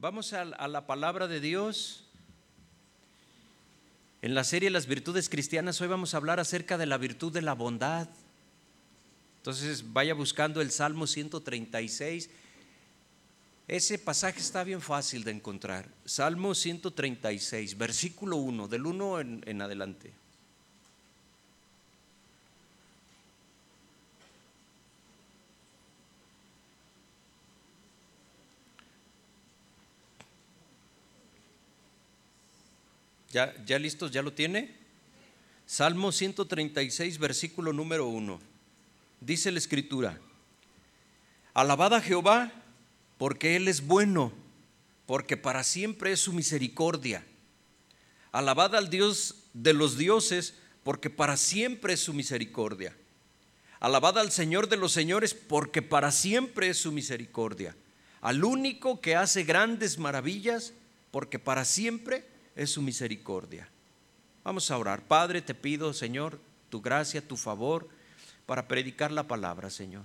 [0.00, 2.04] Vamos a, la palabra de Dios.
[4.22, 7.42] En la serie Las virtudes cristianas hoy vamos a hablar acerca de la virtud de
[7.42, 8.08] la bondad.
[9.38, 12.30] Entonces vaya buscando el Salmo 136.
[13.66, 15.88] Ese pasaje está bien fácil de encontrar.
[16.04, 20.12] Salmo 136, versículo 1, del 1 en, en adelante.
[33.38, 34.10] ¿Ya, ¿Ya listos?
[34.10, 34.74] ¿Ya lo tiene?
[35.64, 38.40] Salmo 136, versículo número 1.
[39.20, 40.18] Dice la escritura,
[41.54, 42.50] alabad a Jehová
[43.16, 44.32] porque Él es bueno,
[45.06, 47.24] porque para siempre es su misericordia.
[48.32, 52.96] Alabad al Dios de los dioses, porque para siempre es su misericordia.
[53.78, 57.76] Alabad al Señor de los señores, porque para siempre es su misericordia.
[58.20, 60.72] Al único que hace grandes maravillas,
[61.12, 62.26] porque para siempre
[62.58, 63.68] es su misericordia.
[64.44, 65.02] Vamos a orar.
[65.06, 67.88] Padre, te pido, Señor, tu gracia, tu favor
[68.46, 70.04] para predicar la palabra, Señor.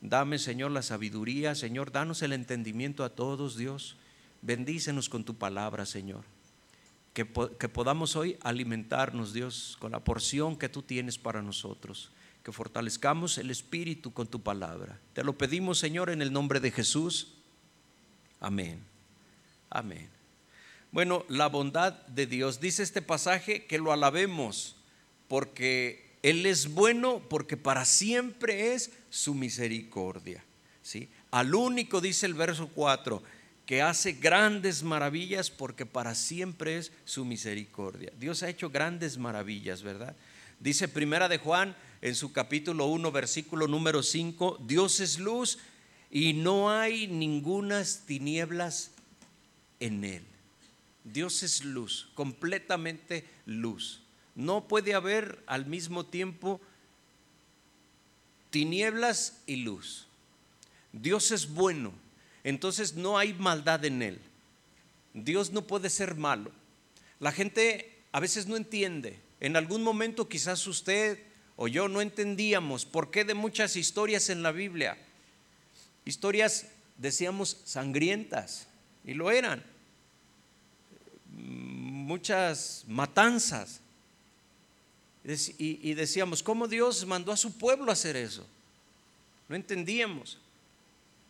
[0.00, 3.96] Dame, Señor, la sabiduría, Señor, danos el entendimiento a todos, Dios.
[4.42, 6.24] Bendícenos con tu palabra, Señor.
[7.12, 7.26] Que,
[7.58, 12.10] que, podamos hoy alimentarnos, Dios, con la porción que tú tienes para nosotros.
[12.42, 14.98] Que fortalezcamos el espíritu con tu palabra.
[15.12, 17.34] Te lo pedimos, Señor, en el nombre de Jesús.
[18.40, 18.82] Amén.
[19.70, 20.23] Amén.
[20.94, 22.60] Bueno, la bondad de Dios.
[22.60, 24.76] Dice este pasaje que lo alabemos
[25.26, 30.44] porque Él es bueno, porque para siempre es su misericordia.
[30.82, 31.08] ¿sí?
[31.32, 33.20] Al único, dice el verso 4,
[33.66, 38.12] que hace grandes maravillas porque para siempre es su misericordia.
[38.20, 40.14] Dios ha hecho grandes maravillas, ¿verdad?
[40.60, 45.58] Dice Primera de Juan en su capítulo 1, versículo número 5, Dios es luz
[46.08, 48.92] y no hay ningunas tinieblas
[49.80, 50.33] en él.
[51.04, 54.00] Dios es luz, completamente luz.
[54.34, 56.60] No puede haber al mismo tiempo
[58.50, 60.06] tinieblas y luz.
[60.92, 61.92] Dios es bueno,
[62.42, 64.20] entonces no hay maldad en él.
[65.12, 66.50] Dios no puede ser malo.
[67.20, 69.20] La gente a veces no entiende.
[69.40, 71.22] En algún momento quizás usted
[71.56, 74.96] o yo no entendíamos por qué de muchas historias en la Biblia.
[76.06, 78.68] Historias, decíamos, sangrientas,
[79.04, 79.73] y lo eran
[81.44, 83.80] muchas matanzas.
[85.58, 88.46] Y, decíamos, ¿cómo Dios mandó a su pueblo a hacer eso?
[89.48, 90.38] No entendíamos.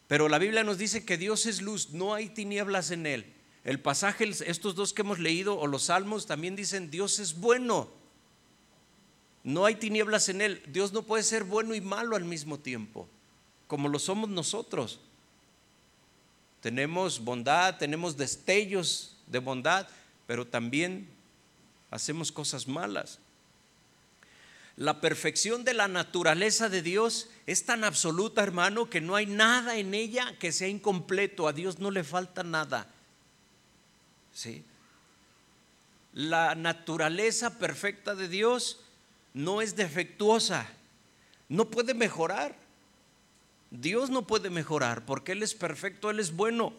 [0.09, 3.27] Pero la Biblia nos dice que Dios es luz, no hay tinieblas en él.
[3.63, 7.89] El pasaje, estos dos que hemos leído, o los salmos, también dicen, Dios es bueno.
[9.45, 10.63] No hay tinieblas en él.
[10.67, 13.09] Dios no puede ser bueno y malo al mismo tiempo,
[13.67, 15.01] como lo somos nosotros.
[16.61, 19.87] Tenemos bondad, tenemos destellos de bondad,
[20.27, 21.09] pero también
[21.91, 23.19] hacemos cosas malas.
[24.77, 29.79] La perfección de la naturaleza de Dios es tan absoluta, hermano, que no hay nada
[29.79, 31.47] en ella que sea incompleto.
[31.47, 32.89] A Dios no le falta nada.
[34.33, 34.65] ¿Sí?
[36.13, 38.81] La naturaleza perfecta de Dios
[39.33, 40.69] no es defectuosa,
[41.49, 42.57] no puede mejorar.
[43.71, 46.73] Dios no puede mejorar porque Él es perfecto, Él es bueno.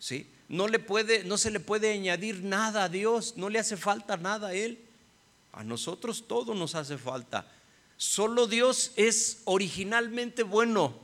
[0.00, 0.28] ¿Sí?
[0.48, 4.16] No le puede, no se le puede añadir nada a Dios, no le hace falta
[4.16, 4.78] nada a Él.
[5.52, 7.50] A nosotros todo nos hace falta.
[7.96, 10.94] Solo Dios es originalmente bueno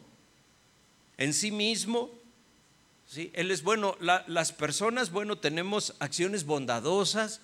[1.19, 2.11] en sí mismo.
[3.07, 3.31] ¿sí?
[3.35, 3.97] Él es bueno.
[4.01, 7.41] las personas, bueno, tenemos acciones bondadosas,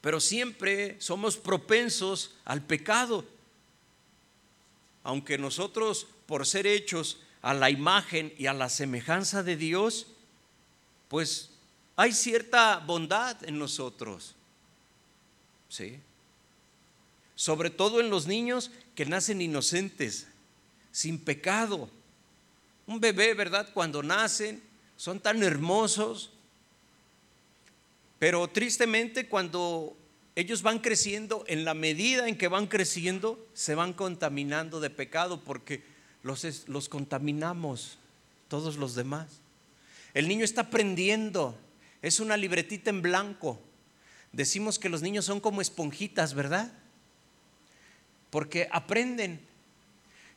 [0.00, 3.24] pero siempre somos propensos al pecado.
[5.04, 10.08] Aunque nosotros, por ser hechos a la imagen y a la semejanza de Dios,
[11.12, 11.50] pues
[11.94, 14.34] hay cierta bondad en nosotros.
[15.68, 16.00] ¿Sí?
[17.34, 20.26] Sobre todo en los niños que nacen inocentes,
[20.90, 21.90] sin pecado.
[22.86, 23.68] Un bebé, ¿verdad?
[23.74, 24.62] Cuando nacen,
[24.96, 26.30] son tan hermosos,
[28.18, 29.94] pero tristemente cuando
[30.34, 35.44] ellos van creciendo, en la medida en que van creciendo, se van contaminando de pecado
[35.44, 35.82] porque
[36.22, 37.98] los, los contaminamos
[38.48, 39.41] todos los demás.
[40.14, 41.58] El niño está aprendiendo.
[42.02, 43.60] Es una libretita en blanco.
[44.32, 46.72] Decimos que los niños son como esponjitas, ¿verdad?
[48.30, 49.40] Porque aprenden.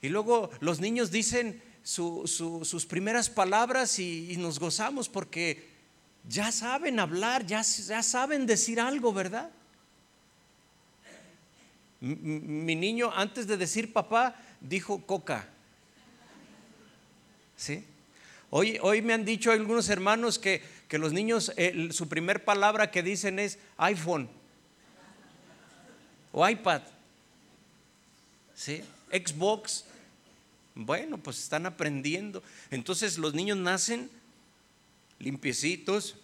[0.02, 5.70] Y luego los niños dicen sus primeras palabras y, nos gozamos porque
[6.28, 9.50] ya saben hablar, ya, ya saben decir algo, ¿verdad?
[12.02, 15.48] Mi niño antes de decir papá dijo coca.
[17.56, 17.86] ¿Sí?
[18.50, 21.52] Hoy, hoy me han dicho algunos hermanos que, que los niños,
[21.92, 24.30] su primer palabra que dicen es iPhone
[26.32, 26.82] o iPad.
[28.54, 28.82] ¿Sí?
[29.10, 29.86] Xbox.
[30.76, 32.44] Bueno, pues están aprendiendo.
[32.70, 34.10] Entonces los niños nacen
[35.18, 36.16] limpiecitos.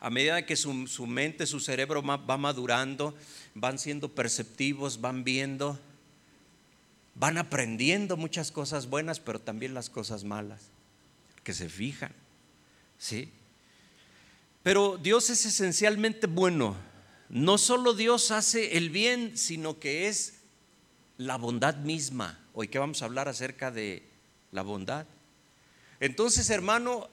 [0.00, 0.74] A medida que su,
[1.06, 3.14] mente, su cerebro va madurando,
[3.54, 5.80] van siendo perceptivos, van viendo,
[7.14, 10.68] van aprendiendo muchas cosas buenas, pero también las cosas malas,
[11.46, 12.10] que se fijan.
[12.98, 13.30] ¿Sí?
[14.64, 16.76] Pero Dios es esencialmente bueno.
[17.28, 20.40] No solo Dios hace el bien, sino que es
[21.18, 22.44] la bondad misma.
[22.52, 24.02] Hoy que vamos a hablar acerca de
[24.50, 25.06] la bondad.
[26.00, 27.08] Entonces, hermano,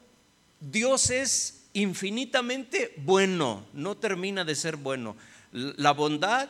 [0.60, 5.16] Dios es infinitamente bueno, no termina de ser bueno.
[5.52, 6.50] La bondad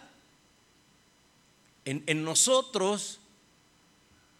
[1.83, 3.19] en, en, nosotros,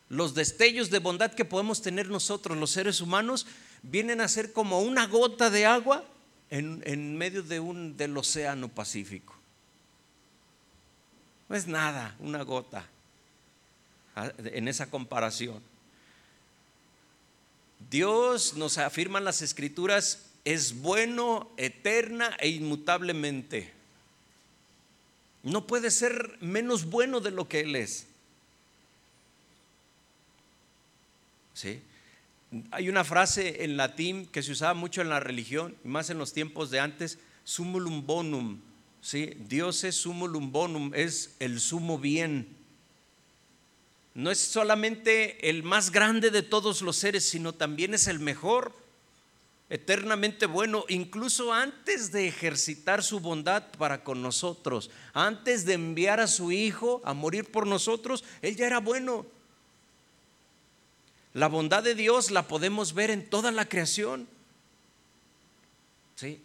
[0.10, 3.48] los destellos de bondad que podemos tener nosotros, los seres humanos,
[3.82, 6.04] vienen a ser como una gota de agua
[6.50, 9.36] en, medio de un, del océano Pacífico.
[11.50, 12.88] No es nada, una gota
[14.16, 15.62] en esa comparación.
[17.90, 23.72] Dios nos afirma en las escrituras es bueno, eterna e inmutablemente.
[25.42, 28.08] No puede ser menos bueno de lo que Él es.
[31.54, 31.82] ¿Sí?
[32.72, 36.34] Hay una frase en latín que se usaba mucho en la religión, más en los
[36.34, 38.60] tiempos de antes, sumulum bonum.
[39.02, 39.34] ¿sí?
[39.48, 42.48] Dios es sumulum bonum, es el sumo bien.
[44.14, 48.72] No es solamente el más grande de todos los seres, sino también es el mejor,
[49.70, 56.28] eternamente bueno, incluso antes de ejercitar su bondad para con nosotros, antes de enviar a
[56.28, 59.26] su Hijo a morir por nosotros, Él ya era bueno.
[61.34, 64.28] La bondad de Dios la podemos ver en toda la creación.
[66.16, 66.40] ¿Sí?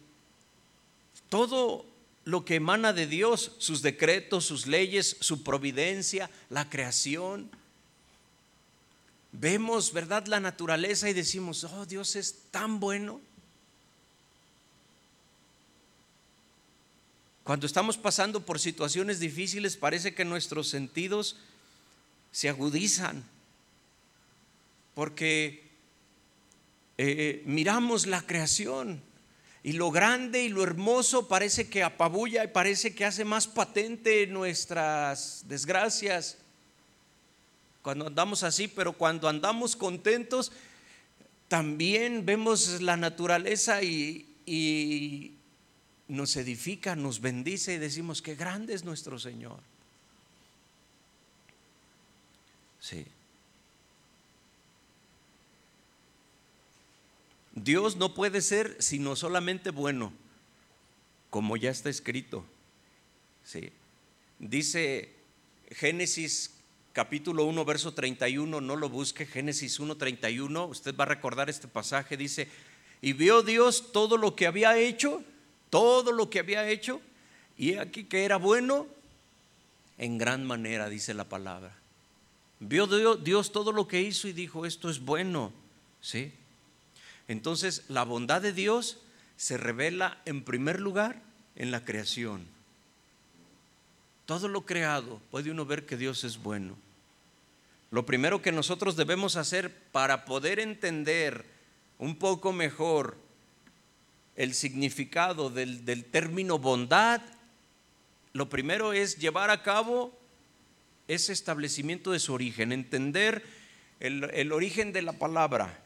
[1.29, 1.85] Todo
[2.25, 7.49] lo que emana de Dios, sus decretos, sus leyes, su providencia, la creación.
[9.31, 13.21] Vemos, ¿verdad?, la naturaleza y decimos, oh, Dios es tan bueno.
[17.43, 21.35] Cuando estamos pasando por situaciones difíciles, parece que nuestros sentidos
[22.31, 23.23] se agudizan
[24.99, 25.63] porque
[26.97, 29.01] eh, miramos la creación
[29.63, 34.27] y lo grande y lo hermoso parece que apabulla y parece que hace más patente
[34.27, 36.37] nuestras desgracias
[37.81, 40.51] cuando andamos así, pero cuando andamos contentos,
[41.47, 45.37] también vemos la naturaleza y, y
[46.09, 49.61] nos edifica, nos bendice y decimos, qué grande es nuestro Señor.
[52.81, 53.05] Sí.
[57.63, 60.13] Dios no puede ser sino solamente bueno,
[61.29, 62.45] como ya está escrito.
[63.43, 63.71] Sí.
[64.39, 65.13] Dice
[65.71, 66.51] Génesis
[66.93, 71.67] capítulo 1, verso 31, no lo busque, Génesis 1, 31, usted va a recordar este
[71.67, 72.49] pasaje, dice,
[73.01, 75.23] y vio Dios todo lo que había hecho,
[75.69, 77.01] todo lo que había hecho,
[77.57, 78.87] y aquí que era bueno
[79.97, 81.75] en gran manera, dice la palabra.
[82.59, 85.53] Vio Dios todo lo que hizo y dijo, esto es bueno,
[86.01, 86.33] ¿sí?
[87.29, 88.97] Entonces, la bondad de Dios
[89.37, 91.21] se revela en primer lugar
[91.55, 92.43] en la creación.
[94.25, 96.75] Todo lo creado puede uno ver que Dios es bueno.
[97.91, 101.45] Lo primero que nosotros debemos hacer para poder entender
[101.99, 103.15] un poco mejor
[104.35, 107.21] el significado del, término bondad,
[108.33, 110.17] lo primero es llevar a cabo
[111.07, 113.43] ese establecimiento de su origen, entender
[113.99, 115.83] el, el origen de la palabra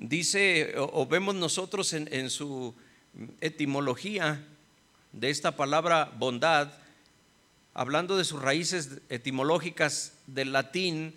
[0.00, 2.74] dice o, vemos nosotros en, su
[3.40, 4.42] etimología
[5.12, 6.72] de esta palabra bondad,
[7.74, 11.14] hablando de sus raíces etimológicas del latín,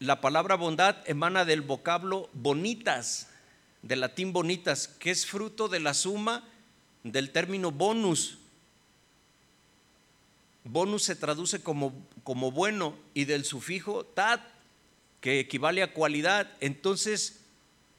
[0.00, 3.28] la palabra bondad emana del vocablo bonitas,
[3.82, 6.44] del latín bonitas, que es fruto de la suma
[7.04, 8.38] del término bonus.
[10.64, 11.92] Bonus se traduce como,
[12.24, 14.40] como bueno y del sufijo tat,
[15.20, 16.50] que equivale a cualidad.
[16.60, 17.40] Entonces,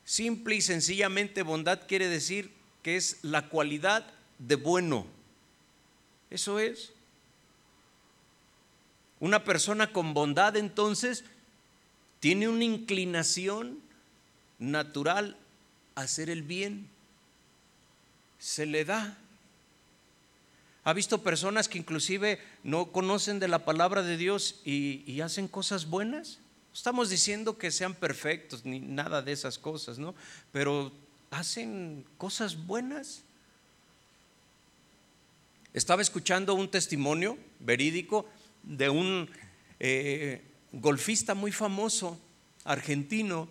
[0.05, 2.51] simple y sencillamente bondad quiere decir
[2.83, 4.05] que es la cualidad
[4.39, 5.05] de bueno.
[6.29, 6.91] Eso es.
[9.19, 11.23] Una persona con bondad entonces
[12.19, 13.79] tiene una inclinación
[14.57, 15.37] natural
[15.95, 16.89] a hacer el bien.
[18.39, 19.17] Se le da.
[20.83, 25.47] ¿Ha visto personas que inclusive no conocen de la palabra de Dios y, y hacen
[25.47, 26.39] cosas buenas?
[26.73, 30.15] Estamos diciendo que sean perfectos ni nada de esas cosas, ¿no?
[30.51, 30.91] Pero
[31.29, 33.23] hacen cosas buenas.
[35.73, 38.25] Estaba escuchando un testimonio verídico
[38.63, 39.29] de un
[39.79, 42.19] eh, golfista muy famoso,
[42.63, 43.49] argentino.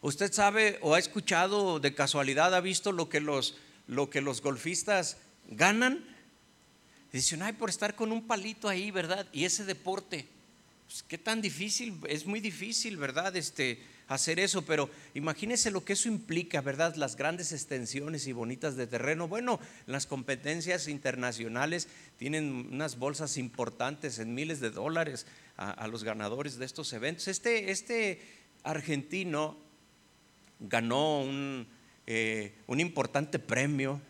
[0.00, 3.56] Usted sabe o ha escuchado de casualidad, ha visto lo que los,
[3.86, 5.16] lo que los golfistas
[5.48, 6.04] ganan.
[7.12, 9.26] Dicen, ay, por estar con un palito ahí, ¿verdad?
[9.32, 10.28] Y ese deporte,
[10.88, 13.36] pues, qué tan difícil, es muy difícil, ¿verdad?
[13.36, 13.78] Este,
[14.08, 16.94] hacer eso, pero imagínese lo que eso implica, ¿verdad?
[16.96, 19.28] Las grandes extensiones y bonitas de terreno.
[19.28, 25.26] Bueno, las competencias internacionales tienen unas bolsas importantes en miles de dólares
[25.58, 27.28] a, los ganadores de estos eventos.
[27.28, 28.22] Este, este
[28.62, 29.58] argentino
[30.58, 31.68] ganó un,
[32.06, 34.00] eh, un importante premio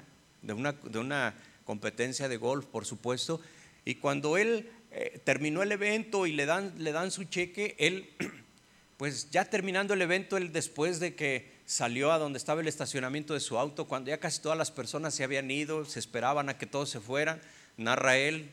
[0.42, 3.42] de una, de una, competencia de golf, por supuesto,
[3.84, 8.10] y cuando él eh, terminó el evento y le dan, le dan su cheque, él
[8.96, 13.34] pues ya terminando el evento, él después de que salió a donde estaba el estacionamiento
[13.34, 16.56] de su auto, cuando ya casi todas las personas se habían ido, se esperaban a
[16.56, 17.40] que todos se fueran,
[17.76, 18.50] narra él,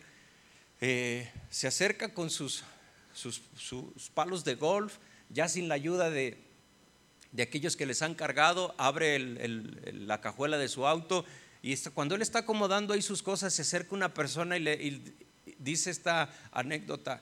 [0.82, 2.64] eh, se acerca con sus,
[4.14, 4.98] palos de golf,
[5.30, 6.38] ya sin la ayuda de,
[7.32, 11.26] de aquellos que les han cargado, abre la cajuela de su auto
[11.66, 15.16] y cuando él está acomodando ahí sus cosas, se acerca una persona y, le, y
[15.60, 17.22] dice esta anécdota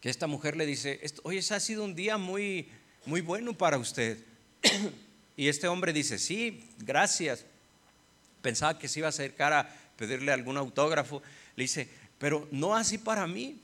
[0.00, 2.68] que esta mujer le dice, oye, ese ha sido un día muy,
[3.06, 4.18] muy bueno para usted.
[5.36, 7.44] y este hombre dice, sí, gracias.
[8.42, 11.22] Pensaba que se iba a acercar a pedirle algún autógrafo.
[11.56, 11.88] Le dice,
[12.18, 13.58] pero no así para mí.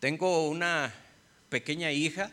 [0.00, 0.92] Tengo una
[1.48, 2.32] pequeña hija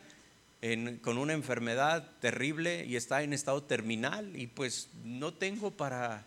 [1.01, 6.25] con una enfermedad terrible y está en estado terminal y pues no tengo para,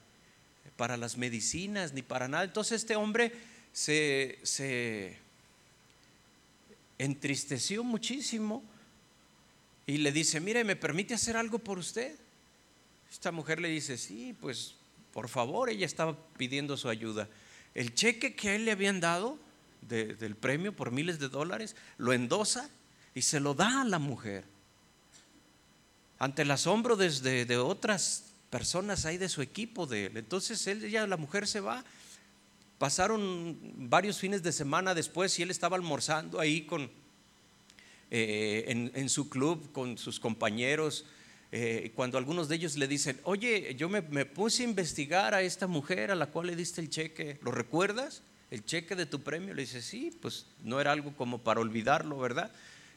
[0.76, 2.44] para las medicinas ni para nada.
[2.44, 3.32] Entonces este hombre
[3.72, 5.18] se, se
[6.98, 8.62] entristeció muchísimo
[9.86, 12.14] y le dice, mire, ¿me permite hacer algo por usted?
[13.10, 14.74] Esta mujer le dice, sí, pues
[15.12, 17.28] por favor, ella estaba pidiendo su ayuda.
[17.74, 19.38] El cheque que a él le habían dado
[19.82, 22.70] del premio por miles de dólares, lo endosa
[23.14, 24.44] y se lo da a la mujer.
[26.18, 30.16] Ante el asombro de otras personas ahí de su equipo de él.
[30.16, 31.84] Entonces él, ya la mujer se va
[32.82, 33.56] Pasaron
[33.88, 36.90] varios fines de semana después y él estaba almorzando ahí con,
[38.10, 41.04] eh, en, su club con sus compañeros.
[41.52, 45.42] Eh, cuando algunos de ellos le dicen, oye, yo me, me, puse a investigar a
[45.42, 48.22] esta mujer a la cual le diste el cheque, ¿lo recuerdas?
[48.50, 49.54] El cheque de tu premio.
[49.54, 52.50] Le dice, sí, pues no era algo como para olvidarlo, ¿verdad?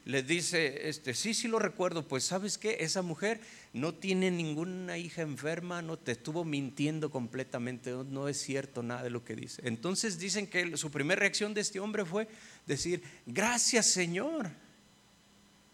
[0.05, 3.41] Le dice, este, sí, sí lo recuerdo, pues sabes qué, esa mujer
[3.74, 9.09] no tiene ninguna hija enferma, no te estuvo mintiendo completamente, no, es cierto nada de
[9.09, 9.63] lo que dice.
[9.65, 12.27] Entonces dicen que su primera reacción de este hombre fue
[12.67, 14.51] decir, gracias Señor.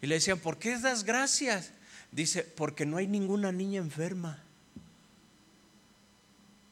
[0.02, 1.72] Y le decían, ¿por qué das gracias?
[2.14, 4.42] Dice, porque no hay ninguna niña enferma,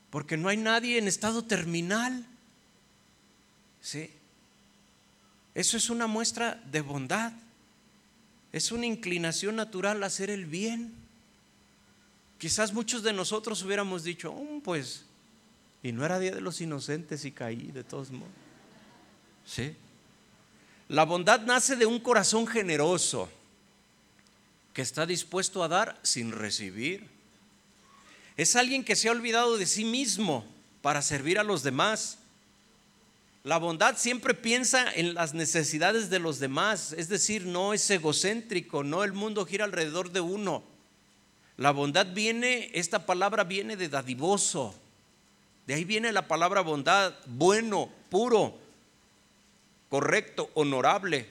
[0.09, 2.25] porque no hay nadie en estado terminal.
[3.81, 4.09] ¿Sí?
[5.53, 7.33] Eso es una muestra de bondad.
[8.51, 10.93] Es una inclinación natural hacer el bien.
[12.37, 15.03] Quizás muchos de nosotros hubiéramos dicho, oh, pues,
[15.83, 18.33] y no era día de los inocentes y caí de todos modos.
[19.45, 19.75] ¿Sí?
[20.87, 23.29] La bondad nace de un corazón generoso
[24.73, 27.07] que está dispuesto a dar sin recibir.
[28.37, 30.45] Es alguien que se ha olvidado de sí mismo
[30.81, 32.17] para servir a los demás.
[33.43, 38.83] La bondad siempre piensa en las necesidades de los demás, es decir, no es egocéntrico,
[38.83, 40.63] no el mundo gira alrededor de uno.
[41.55, 44.75] La bondad viene, esta palabra viene de dadivoso,
[45.67, 48.57] de ahí viene la palabra bondad, bueno, puro,
[49.87, 51.25] correcto, honorable.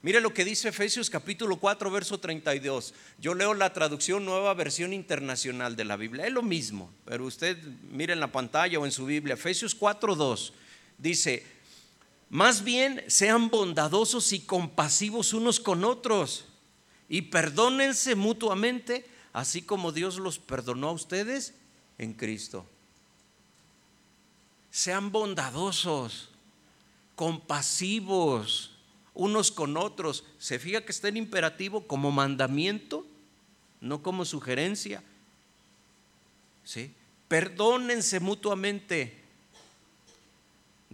[0.00, 2.94] Mire lo que dice Efesios capítulo 4, verso 32.
[3.18, 6.26] Yo leo la traducción nueva versión internacional de la Biblia.
[6.26, 7.56] Es lo mismo, pero usted
[7.90, 9.34] mire en la pantalla o en su Biblia.
[9.34, 10.52] Efesios 4, 2
[10.98, 11.44] dice,
[12.30, 16.46] más bien sean bondadosos y compasivos unos con otros
[17.08, 21.54] y perdónense mutuamente, así como Dios los perdonó a ustedes
[21.98, 22.64] en Cristo.
[24.70, 26.30] Sean bondadosos,
[27.14, 28.72] compasivos
[29.14, 30.24] unos con otros.
[30.38, 33.06] Se fija que está en imperativo como mandamiento,
[33.80, 35.02] no como sugerencia.
[36.64, 36.94] ¿Sí?
[37.28, 39.21] Perdónense mutuamente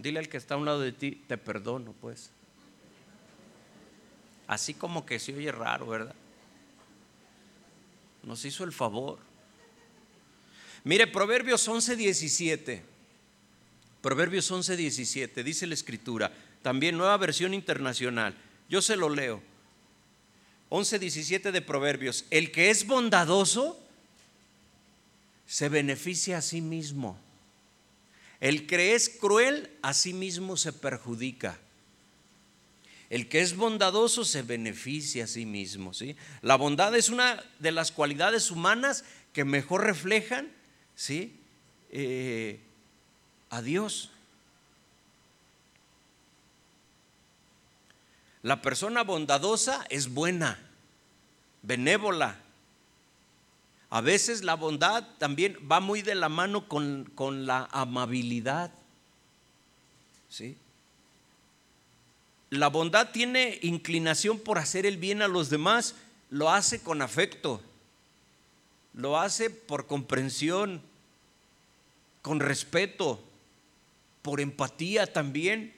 [0.01, 2.31] Dile al que está a un lado de ti, te perdono, pues.
[4.47, 6.15] Así como que se oye raro, ¿verdad?
[8.23, 9.19] Nos hizo el favor.
[10.85, 12.83] Mire, Proverbios 11, 17.
[14.01, 18.33] Proverbios 11, 17, dice la escritura, también nueva versión internacional.
[18.69, 19.41] Yo se lo leo.
[20.69, 22.25] 11, 17 de Proverbios.
[22.29, 23.77] El que es bondadoso
[25.45, 27.19] se beneficia a sí mismo.
[28.39, 31.59] El que es cruel a sí mismo se perjudica.
[33.09, 35.93] El que es bondadoso se beneficia a sí mismo.
[35.93, 36.15] ¿sí?
[36.41, 39.03] La bondad es una de las cualidades humanas
[39.33, 40.51] que mejor reflejan
[40.95, 41.35] ¿sí?
[41.91, 42.59] Eh,
[43.49, 44.11] a Dios.
[48.41, 50.59] La persona bondadosa es buena,
[51.61, 52.37] benévola.
[53.89, 58.71] A veces la bondad también va muy de la mano con, con la amabilidad.
[60.29, 60.57] ¿Sí?
[62.51, 65.95] La bondad tiene inclinación por hacer el bien a los demás,
[66.29, 67.61] lo hace con afecto,
[68.93, 70.81] lo hace por comprensión,
[72.21, 73.23] con respeto,
[74.21, 75.73] por empatía también.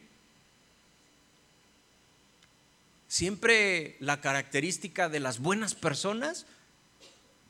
[3.08, 6.46] Siempre la característica de las buenas personas,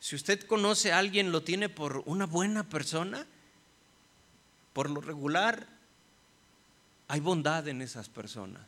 [0.02, 3.24] si usted conoce a alguien, lo tiene por una buena persona,
[4.72, 5.68] por lo regular,
[7.06, 8.62] hay bondad en esas personas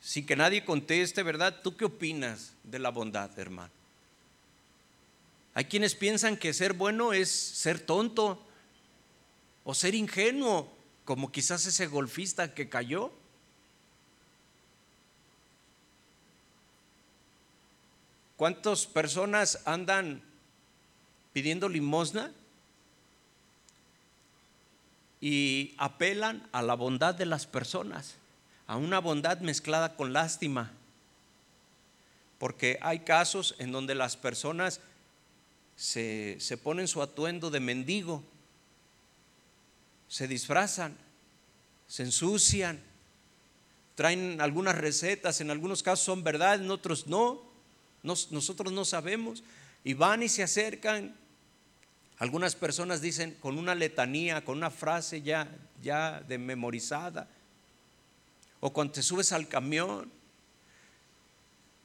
[0.00, 1.60] sin que nadie conteste, ¿verdad?
[1.62, 3.72] ¿Tú qué opinas de la bondad, hermano?
[5.52, 8.40] Hay quienes piensan que ser bueno es ser tonto
[9.64, 10.72] o ser ingenuo,
[11.04, 13.12] como quizás ese golfista que cayó.
[18.40, 20.22] ¿Cuántas personas andan
[21.34, 22.32] pidiendo limosna
[25.20, 28.14] y apelan a la bondad de las personas?
[28.70, 30.70] a una bondad mezclada con lástima.
[32.38, 34.80] Porque hay casos en donde las personas
[35.74, 38.22] se, ponen su atuendo de mendigo,
[40.06, 40.96] se disfrazan,
[41.88, 42.80] se ensucian,
[43.96, 47.49] traen algunas recetas, en algunos casos son verdad, en otros no,
[48.02, 49.42] nosotros no sabemos,
[49.84, 51.16] y van y se acercan.
[52.18, 55.48] Algunas personas dicen con una letanía, con una frase ya,
[55.82, 57.28] ya de memorizada,
[58.60, 60.10] o cuando te subes al camión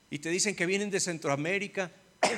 [0.10, 1.92] y te dicen que vienen de Centroamérica.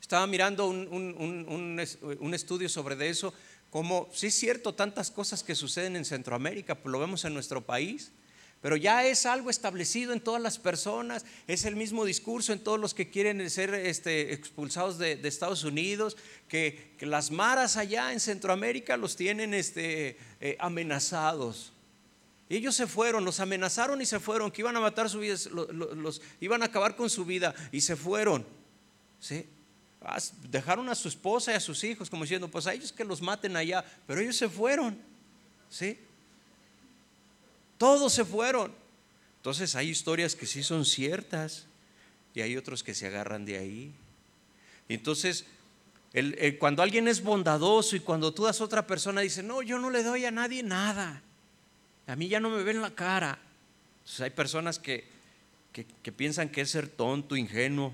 [0.00, 3.32] Estaba mirando un, estudio sobre eso,
[3.70, 8.12] como sí es cierto tantas cosas que suceden en Centroamérica, lo vemos en nuestro país,
[8.64, 12.80] pero ya es algo establecido en todas las personas, es el mismo discurso en todos
[12.80, 16.16] los que quieren ser este, expulsados de, Estados Unidos,
[16.48, 21.74] que, las maras allá en Centroamérica los tienen este, eh, amenazados
[22.48, 25.36] ellos se fueron, los amenazaron y se fueron, que iban a matar su vida,
[26.40, 28.46] iban a acabar con su vida y se fueron.
[29.20, 29.46] ¿Sí?
[30.48, 33.20] Dejaron a su esposa y a sus hijos como diciendo, pues a ellos que los
[33.20, 34.96] maten allá, pero ellos se fueron.
[35.68, 35.98] ¿Sí?
[37.84, 38.72] Todos se fueron.
[39.36, 41.66] Entonces hay historias que sí son ciertas
[42.32, 43.92] y hay otros que se agarran de ahí.
[44.88, 45.44] Entonces,
[46.58, 49.90] cuando alguien es bondadoso y cuando tú das a otra persona, dice, no, yo no
[49.90, 51.20] le doy a nadie nada.
[52.06, 53.38] A mí ya no me ven la cara.
[54.18, 55.04] hay personas que,
[56.16, 57.92] piensan que es ser tonto, ingenuo.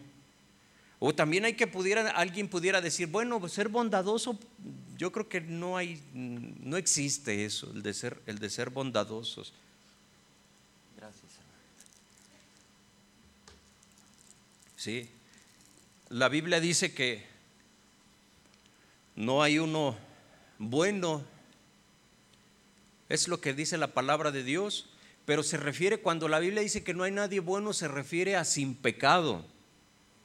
[1.00, 4.38] O también hay que pudiera, alguien pudiera decir, bueno, pues ser bondadoso,
[4.96, 7.82] yo creo que no hay, no existe eso, el
[8.26, 9.52] el de ser bondadosos.
[11.00, 11.32] Gracias.
[14.76, 15.08] Sí,
[16.10, 17.24] la Biblia dice que
[19.16, 19.96] no hay uno
[20.58, 21.24] bueno
[23.08, 24.88] es lo que dice la palabra de Dios,
[25.24, 28.44] pero se refiere, cuando la Biblia dice que no hay nadie bueno, se refiere a
[28.44, 29.44] sin pecado.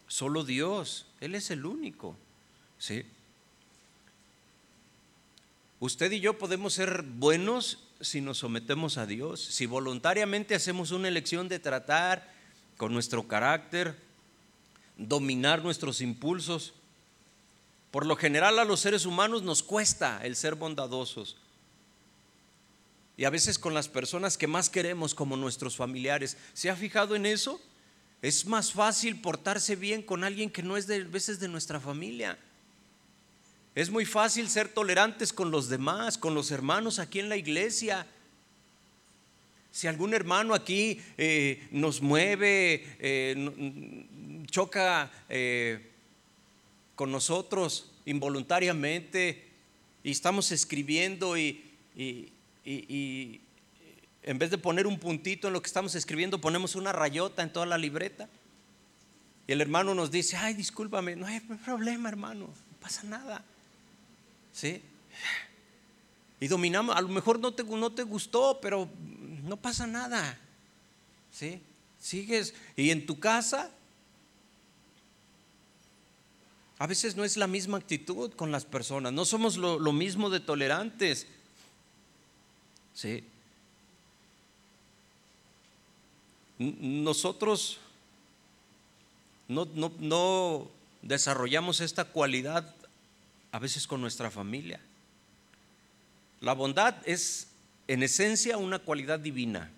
[0.08, 2.16] Solo Dios, Él es el único.
[2.78, 3.06] ¿sí?
[5.80, 11.08] Usted y yo podemos ser buenos si nos sometemos a Dios, si voluntariamente hacemos una
[11.08, 12.32] elección de tratar
[12.78, 13.96] con nuestro carácter,
[14.98, 16.74] dominar nuestros impulsos.
[17.92, 21.38] Por lo general a los seres humanos nos cuesta el ser bondadosos.
[23.18, 26.38] Y a veces con las personas que más queremos como nuestros familiares.
[26.54, 27.62] ¿Se ha fijado en eso?
[28.22, 32.38] Es más fácil portarse bien con alguien que no es de veces de nuestra familia.
[33.76, 38.08] Es muy fácil ser tolerantes con los demás, con los hermanos aquí en la iglesia.
[39.70, 44.06] Si algún hermano aquí eh, nos mueve, eh,
[44.50, 45.92] choca eh,
[46.96, 49.44] con nosotros involuntariamente
[50.06, 51.62] y estamos escribiendo y,
[51.98, 53.42] y,
[54.24, 57.52] en vez de poner un puntito en lo que estamos escribiendo, ponemos una rayota en
[57.52, 58.30] toda la libreta.
[59.48, 63.44] Y el hermano nos dice, ay, discúlpame, no hay problema, hermano, no pasa nada.
[64.56, 64.82] ¿Sí?
[66.40, 68.90] Y dominamos, a lo mejor no te, no te gustó, pero
[69.44, 70.40] no pasa nada.
[71.32, 71.62] ¿Sí?
[72.00, 72.54] Sigues.
[72.78, 73.70] Y en tu casa,
[76.80, 79.12] a veces no es la misma actitud con las personas.
[79.12, 81.28] No somos lo, lo mismo de tolerantes.
[82.94, 83.26] ¿Sí?
[86.58, 87.80] Nosotros
[89.50, 92.74] no, no, no desarrollamos esta cualidad
[93.56, 94.82] a veces con nuestra familia.
[96.42, 97.48] La bondad es
[97.88, 99.72] en esencia una cualidad divina.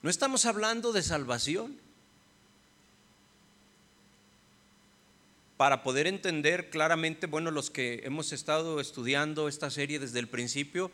[0.00, 1.76] No estamos hablando de salvación.
[5.58, 10.90] Para poder entender claramente, bueno, los que hemos estado estudiando esta serie desde el principio,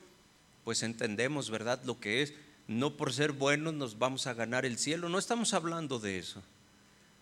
[0.65, 2.35] pues entendemos, ¿verdad?, lo que es.
[2.67, 6.43] No por ser buenos nos vamos a ganar el cielo, no estamos hablando de eso,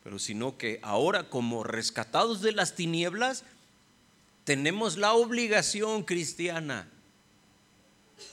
[0.03, 3.45] pero sino que ahora como rescatados de las tinieblas,
[4.49, 6.89] tenemos la obligación cristiana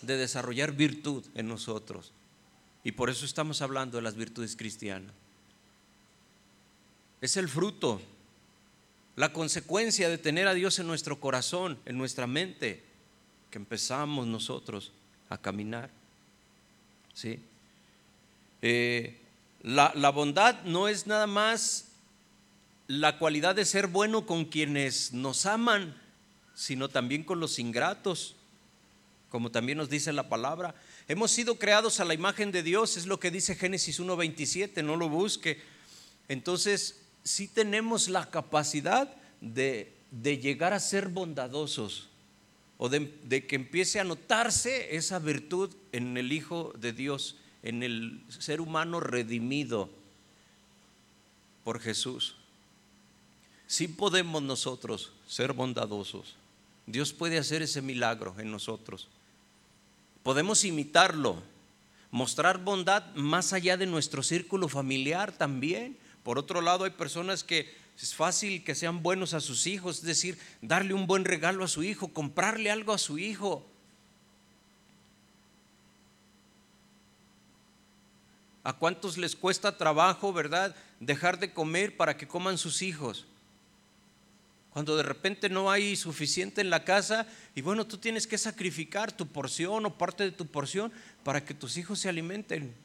[0.01, 2.13] de desarrollar virtud en nosotros.
[2.85, 5.11] Y por eso estamos hablando de las virtudes cristianas.
[7.19, 8.01] Es el fruto,
[9.17, 12.81] la consecuencia de tener a Dios en nuestro corazón, en nuestra mente,
[13.51, 14.93] que empezamos nosotros
[15.27, 15.89] a caminar.
[17.13, 17.41] ¿Sí?
[18.61, 19.19] Eh,
[19.63, 21.89] la, la bondad no es nada más
[22.87, 26.04] la cualidad de ser bueno con quienes nos aman,
[26.55, 28.35] sino también con los ingratos,
[29.29, 30.73] como también nos dice la palabra.
[31.07, 34.95] Hemos sido creados a la imagen de Dios, es lo que dice Génesis 1.27, no
[34.95, 35.61] lo busque.
[36.29, 42.07] Entonces, sí tenemos la capacidad de, llegar a ser bondadosos
[42.77, 47.83] o de, de, que empiece a notarse esa virtud en el Hijo de Dios, en
[47.83, 49.89] el ser humano redimido
[51.65, 52.35] por Jesús.
[53.67, 56.35] Sí podemos nosotros ser bondadosos.
[56.87, 59.07] Dios puede hacer ese milagro en nosotros.
[60.23, 61.41] Podemos imitarlo,
[62.11, 65.97] mostrar bondad más allá de nuestro círculo familiar también.
[66.23, 70.03] Por otro lado, hay personas que es fácil que sean buenos a sus hijos, es
[70.03, 73.65] decir, darle un buen regalo a su hijo, comprarle algo a su hijo.
[78.63, 83.27] ¿A cuántos les cuesta trabajo, verdad, dejar de comer para que coman sus hijos?
[84.75, 89.09] Cuando de repente no hay suficiente en la casa y bueno, tú tienes que sacrificar
[89.09, 90.91] tu porción o parte de tu porción
[91.23, 92.75] para que tus hijos se alimenten.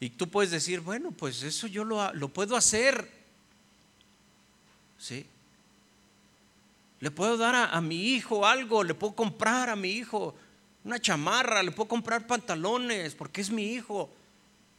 [0.00, 3.10] Y tú puedes decir, bueno, pues eso yo lo, puedo hacer.
[4.98, 5.24] ¿Sí?
[7.00, 10.34] Le puedo dar a, mi hijo algo, le puedo comprar a mi hijo
[10.84, 14.10] una chamarra, le puedo comprar pantalones, porque es mi hijo.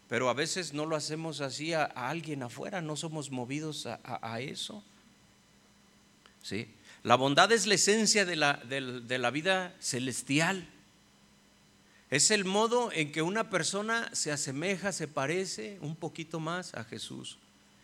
[0.08, 4.84] Pero a veces no lo hacemos así a, alguien afuera, no somos movidos a eso.
[6.42, 6.68] ¿Sí?
[7.04, 10.68] La bondad es la esencia de la, de la vida celestial.
[12.12, 16.84] Es el modo en que una persona se asemeja, se parece un poquito más a
[16.84, 17.38] Jesús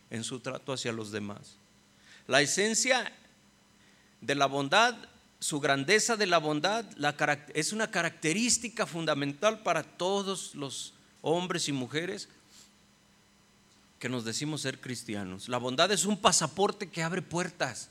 [0.09, 1.57] en su trato hacia los demás.
[2.27, 3.11] La esencia
[4.21, 4.95] de la bondad,
[5.39, 6.85] su grandeza de la bondad,
[7.55, 12.29] es una característica fundamental para todos los hombres y mujeres
[13.97, 15.49] que nos decimos ser cristianos.
[15.49, 17.89] La bondad es un pasaporte que abre puertas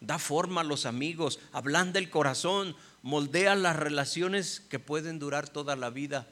[0.00, 5.76] da forma a los amigos, ablanda el corazón, moldea las relaciones que pueden durar toda
[5.76, 6.26] la vida.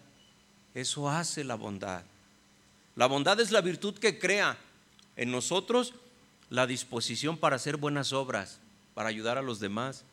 [0.75, 2.05] Eso hace la bondad.
[2.97, 4.59] La bondad es la virtud que crea
[5.17, 5.95] en nosotros
[6.51, 8.59] la disposición para hacer buenas obras,
[8.95, 10.05] para ayudar a los demás.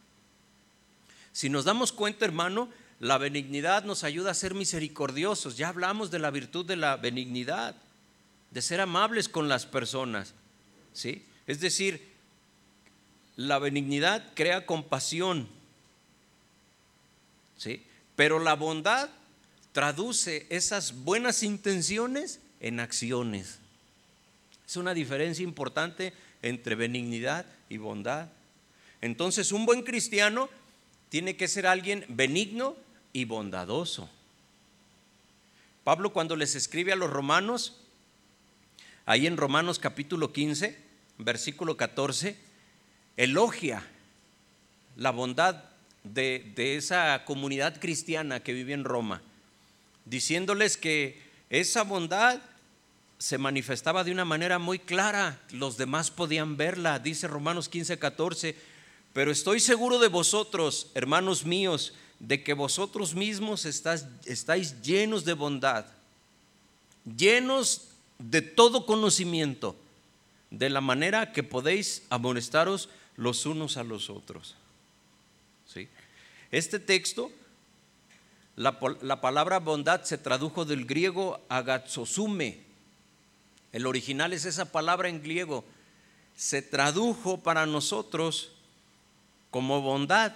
[1.31, 5.57] Si nos damos cuenta, hermano, la benignidad nos ayuda a ser misericordiosos.
[5.57, 7.75] Ya hablamos de la virtud de la benignidad,
[8.51, 10.33] de ser amables con las personas.
[10.93, 11.25] ¿Sí?
[11.47, 12.10] Es decir,
[13.47, 15.47] la benignidad crea compasión,
[17.57, 17.83] ¿sí?
[18.15, 19.09] Pero la bondad
[19.71, 23.59] traduce esas buenas intenciones en acciones.
[24.67, 28.29] Es una diferencia importante entre benignidad y bondad.
[29.01, 30.49] Entonces, un buen cristiano
[31.09, 32.75] tiene que ser alguien benigno
[33.13, 34.09] y bondadoso.
[35.83, 37.77] Pablo cuando les escribe a los romanos,
[39.05, 40.77] ahí en Romanos capítulo 15,
[41.17, 42.50] versículo 14,
[43.23, 43.83] elogia
[44.95, 45.63] la bondad
[46.03, 49.21] de, esa comunidad cristiana que vive en Roma,
[50.05, 52.41] diciéndoles que esa bondad
[53.19, 58.55] se manifestaba de una manera muy clara, los demás podían verla, dice Romanos 15, 14,
[59.13, 65.85] pero estoy seguro de vosotros, hermanos míos, de que vosotros mismos estáis llenos de bondad,
[67.05, 69.75] llenos de todo conocimiento,
[70.49, 74.55] de la manera que podéis amonestaros los unos a los otros.
[75.67, 75.87] ¿Sí?
[76.51, 77.31] Este texto
[78.55, 82.59] La, la palabra bondad se tradujo del griego agatsosume.
[83.71, 85.63] El original es esa palabra en griego.
[86.35, 88.51] Se tradujo para nosotros
[89.49, 90.33] como bondad.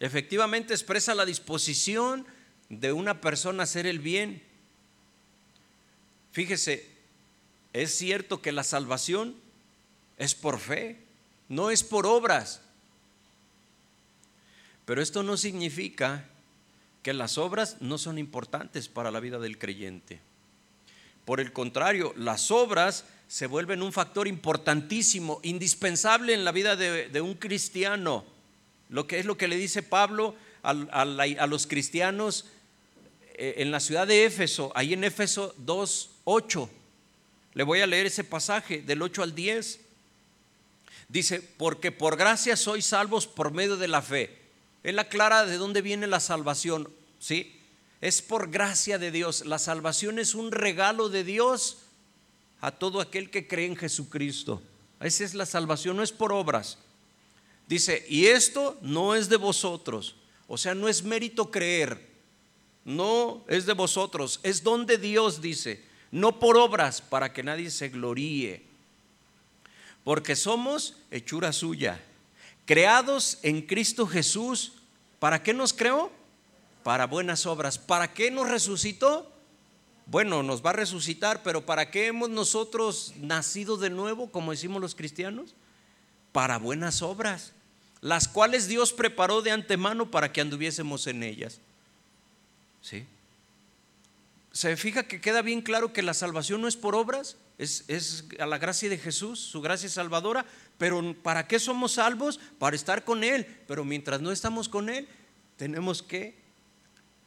[0.00, 2.26] Efectivamente expresa la disposición
[2.68, 4.42] de una persona a hacer el bien.
[6.32, 6.88] Fíjese,
[7.72, 9.36] es cierto que la salvación
[10.18, 10.98] es por fe,
[11.52, 12.62] no es por obras.
[14.86, 16.24] Pero esto no significa
[17.02, 20.18] que las obras no son importantes para la vida del creyente.
[21.26, 27.20] Por el contrario, las obras se vuelven un factor importantísimo, indispensable en la vida de,
[27.20, 28.24] un cristiano.
[28.88, 32.46] Lo que es lo que le dice Pablo a, los cristianos
[33.34, 36.70] eh, en la ciudad de Éfeso, ahí en Éfeso 2, 8.
[37.52, 39.91] Le voy a leer ese pasaje del 8 al 10.
[41.12, 44.34] Dice, porque por gracia sois salvos por medio de la fe.
[44.82, 47.60] Él aclara de dónde viene la salvación, ¿sí?
[48.00, 49.44] Es por gracia de Dios.
[49.44, 51.82] La salvación es un regalo de Dios
[52.62, 54.62] a todo aquel que cree en Jesucristo.
[55.00, 56.78] Esa es la salvación, no es por obras.
[57.68, 60.16] Dice, y esto no es de vosotros,
[60.48, 62.08] o sea, no es mérito creer,
[62.86, 67.70] no es de vosotros, es don de Dios, dice, no por obras para que nadie
[67.70, 68.71] se gloríe,
[70.04, 72.00] porque somos hechura suya
[72.64, 74.72] creados en Cristo Jesús.
[75.18, 76.10] ¿Para qué nos creó?
[76.82, 77.78] Para buenas obras.
[77.78, 79.30] ¿Para qué nos resucitó?
[80.06, 84.80] Bueno, nos va a resucitar, pero ¿para qué hemos nosotros nacido de nuevo, como decimos
[84.80, 85.54] los cristianos?
[86.32, 87.52] Para buenas obras,
[88.00, 91.60] las cuales Dios preparó de antemano para que anduviésemos en ellas.
[92.80, 93.06] ¿Sí?
[94.50, 97.36] ¿Se fija que queda bien claro que la salvación no es por obras?
[97.62, 100.44] Es, es a la gracia de Jesús, su gracia salvadora,
[100.78, 102.40] pero ¿para qué somos salvos?
[102.58, 103.46] Para estar con Él.
[103.68, 105.06] Pero mientras no estamos con Él,
[105.56, 106.34] tenemos que...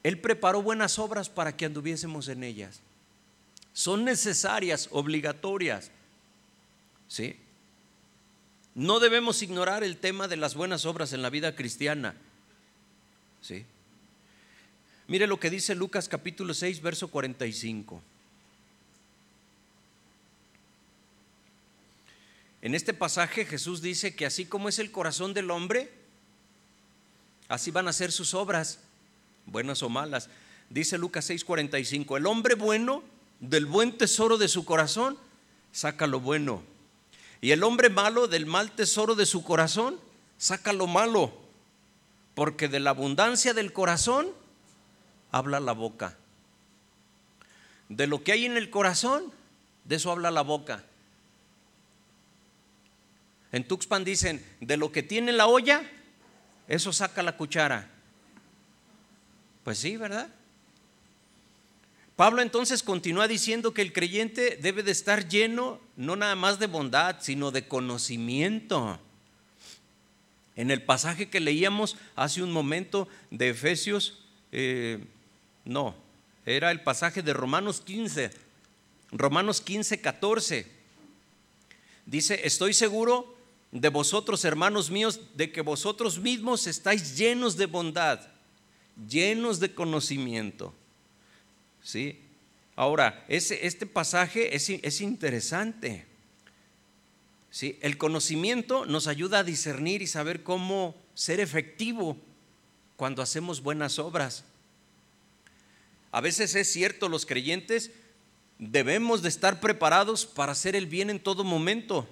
[0.04, 2.82] Él preparó buenas obras para que anduviésemos en ellas.
[3.72, 5.90] Son necesarias, obligatorias.
[7.08, 7.38] ¿Sí?
[8.74, 12.14] No debemos ignorar el tema de las buenas obras en la vida cristiana.
[13.42, 13.66] ¿Sí?
[15.08, 18.02] Mire lo que dice Lucas capítulo 6, verso 45.
[22.66, 25.94] En este pasaje Jesús dice que así como es el corazón del hombre,
[27.48, 28.80] así van a ser sus obras,
[29.46, 30.30] buenas o malas.
[30.72, 33.04] Dice Lucas 6:45, el hombre bueno
[33.40, 35.16] del buen tesoro de su corazón
[35.72, 36.64] saca lo bueno.
[37.40, 40.00] Y el hombre malo del mal tesoro de su corazón
[40.40, 41.38] saca lo malo.
[42.34, 44.28] Porque de la abundancia del corazón
[45.32, 46.18] habla la boca.
[47.90, 49.32] De lo que hay en el corazón,
[49.84, 50.84] de eso habla la boca.
[53.56, 55.90] En Tuxpan dicen, de lo que tiene la olla,
[56.68, 57.90] eso saca la cuchara.
[59.64, 60.28] Pues sí, ¿verdad?
[62.18, 66.68] Pablo entonces continúa diciendo que el creyente debe de estar lleno no nada más de
[66.68, 69.00] bondad, sino de conocimiento.
[70.58, 74.20] En el pasaje que leíamos hace un momento de Efesios,
[74.52, 75.00] eh,
[75.64, 75.96] no,
[76.46, 78.32] era el pasaje de Romanos 15,
[79.14, 80.68] Romanos 15, 14.
[82.06, 83.35] Dice, estoy seguro
[83.76, 88.22] de vosotros, hermanos míos, de que vosotros mismos estáis llenos de bondad,
[89.10, 90.74] llenos de conocimiento.
[91.84, 92.22] ¿Sí?
[92.78, 96.06] Ahora, ese, este pasaje es, es interesante.
[97.52, 97.78] ¿Sí?
[97.82, 102.16] El conocimiento nos ayuda a discernir y saber cómo ser efectivo
[102.96, 104.46] cuando hacemos buenas obras.
[106.14, 107.92] A veces es cierto, los creyentes
[108.58, 112.08] debemos de estar preparados para hacer el bien en todo momento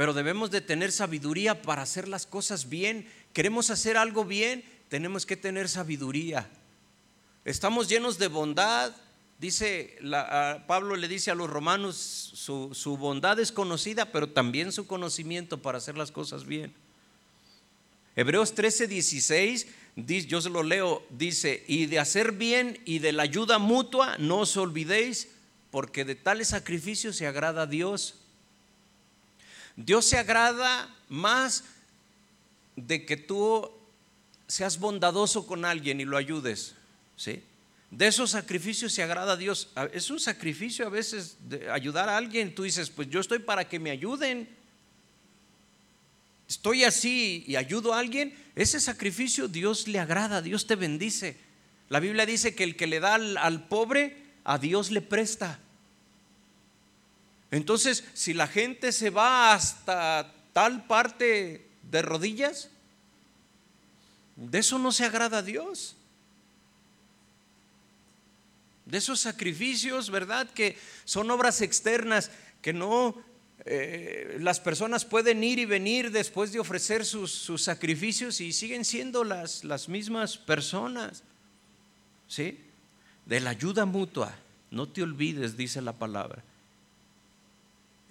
[0.00, 3.06] pero debemos de tener sabiduría para hacer las cosas bien.
[3.34, 6.48] Queremos hacer algo bien, tenemos que tener sabiduría.
[7.44, 8.96] Estamos llenos de bondad.
[9.38, 9.98] Dice
[10.66, 15.60] Pablo le dice a los romanos, su, su bondad es conocida, pero también su conocimiento
[15.60, 16.72] para hacer las cosas bien.
[18.16, 19.66] Hebreos 13, 16,
[20.26, 24.38] yo se lo leo, dice, y de hacer bien y de la ayuda mutua, no
[24.38, 25.28] os olvidéis,
[25.70, 28.19] porque de tales sacrificios se agrada a Dios.
[29.76, 31.64] Dios se agrada más
[32.76, 33.70] de que tú
[34.46, 36.74] seas bondadoso con alguien y lo ayudes.
[37.16, 37.42] ¿sí?
[37.90, 39.68] De esos sacrificios se agrada a Dios.
[39.92, 42.54] Es un sacrificio a veces de ayudar a alguien.
[42.54, 44.48] Tú dices, pues yo estoy para que me ayuden.
[46.48, 48.36] Estoy así y ayudo a alguien.
[48.56, 51.36] Ese sacrificio Dios le agrada, Dios te bendice.
[51.88, 55.60] La Biblia dice que el que le da al, al pobre, a Dios le presta.
[57.50, 62.70] Entonces, si la gente se va hasta tal parte de rodillas,
[64.36, 65.96] de eso no se agrada a Dios.
[68.90, 70.50] de esos sacrificios, ¿verdad?
[70.50, 73.14] Que son obras externas, que no
[73.64, 79.24] eh, las personas pueden ir y venir después de ofrecer sus, sacrificios y siguen siendo
[79.24, 81.22] las, las mismas personas.
[82.26, 82.58] ¿Sí?
[83.26, 84.34] De la ayuda mutua,
[84.70, 86.42] no te olvides, dice la palabra.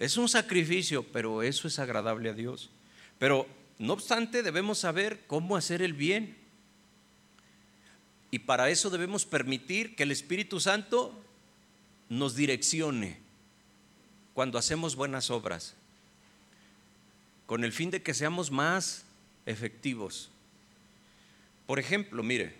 [0.00, 2.70] Es un sacrificio, pero eso es agradable a Dios.
[3.18, 3.46] Pero
[3.78, 6.36] no obstante, debemos saber cómo hacer el bien.
[8.30, 11.22] Y para eso debemos permitir que el Espíritu Santo
[12.08, 13.18] nos direccione
[14.32, 15.74] cuando hacemos buenas obras,
[17.44, 19.04] con el fin de que seamos más
[19.44, 20.30] efectivos.
[21.66, 22.54] Por ejemplo, mire,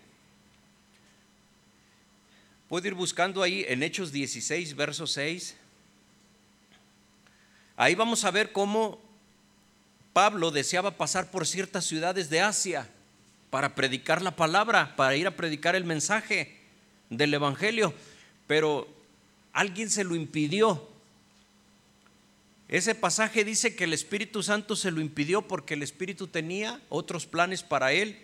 [2.68, 5.56] puedo ir buscando ahí en Hechos 16, verso 6.
[7.80, 9.00] Ahí vamos a ver cómo
[10.12, 12.86] Pablo deseaba pasar por ciertas ciudades de Asia
[13.48, 16.58] para predicar la palabra, para ir a predicar el mensaje
[17.08, 17.94] del Evangelio,
[18.46, 18.86] pero
[19.54, 20.90] alguien se lo impidió.
[22.68, 27.24] Ese pasaje dice que el Espíritu Santo se lo impidió porque el Espíritu tenía otros
[27.24, 28.18] planes para él.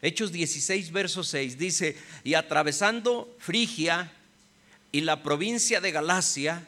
[0.00, 4.12] Hechos 16, verso 6 dice, y atravesando Frigia
[4.92, 6.64] y la provincia de Galacia,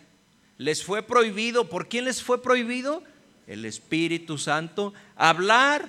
[0.58, 3.02] les fue prohibido, ¿por quién les fue prohibido?
[3.46, 5.88] El Espíritu Santo, hablar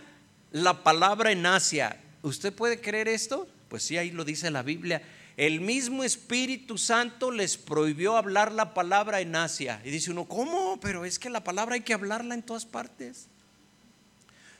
[0.51, 1.99] la palabra en Asia.
[2.21, 3.47] ¿Usted puede creer esto?
[3.67, 5.01] Pues sí, ahí lo dice la Biblia.
[5.37, 9.81] El mismo Espíritu Santo les prohibió hablar la palabra en Asia.
[9.83, 10.79] Y dice uno, ¿cómo?
[10.81, 13.27] Pero es que la palabra hay que hablarla en todas partes.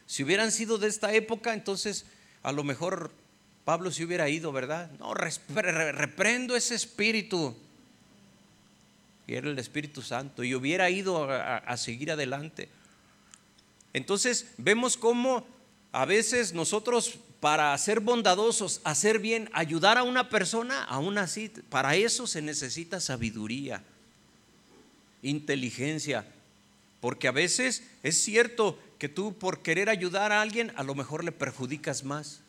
[0.07, 2.05] Si hubieran sido de esta época, entonces
[2.41, 3.11] a lo mejor
[3.63, 4.89] Pablo se hubiera ido, ¿verdad?
[4.99, 7.55] No, reprendo ese espíritu
[9.29, 12.67] y era el Espíritu Santo, y hubiera ido a, seguir adelante.
[13.93, 15.45] Entonces vemos cómo
[15.91, 21.95] a veces nosotros para ser bondadosos, hacer bien, ayudar a una persona, aún así, para
[21.95, 23.83] eso se necesita sabiduría,
[25.21, 26.25] inteligencia,
[26.99, 31.23] porque a veces es cierto que tú por querer ayudar a alguien a lo mejor
[31.23, 32.41] le perjudicas más.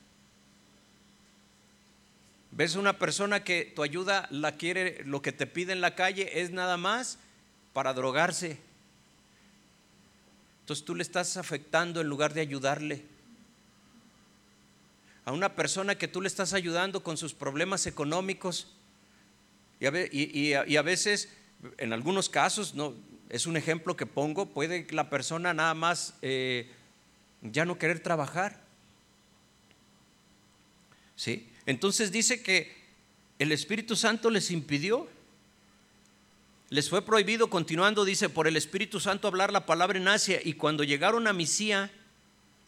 [2.53, 6.41] Ves una persona que tu ayuda la quiere, lo que te pide en la calle
[6.41, 7.19] es nada más
[7.73, 8.59] para drogarse.
[10.61, 13.05] Entonces tú le estás afectando en lugar de ayudarle.
[15.25, 18.69] A una persona que tú le estás ayudando con sus problemas económicos
[19.81, 19.87] y
[20.77, 21.31] a, veces,
[21.79, 22.95] en algunos casos, no,
[23.31, 26.71] es un ejemplo que pongo, puede la persona nada más eh,
[27.43, 28.61] ya no querer trabajar.
[31.17, 31.50] ¿Sí?
[31.71, 32.75] Entonces dice que
[33.39, 35.07] el Espíritu Santo les impidió,
[36.69, 40.41] les fue prohibido, continuando, dice, por el Espíritu Santo hablar la palabra en Asia.
[40.43, 41.93] Y cuando llegaron a Misía,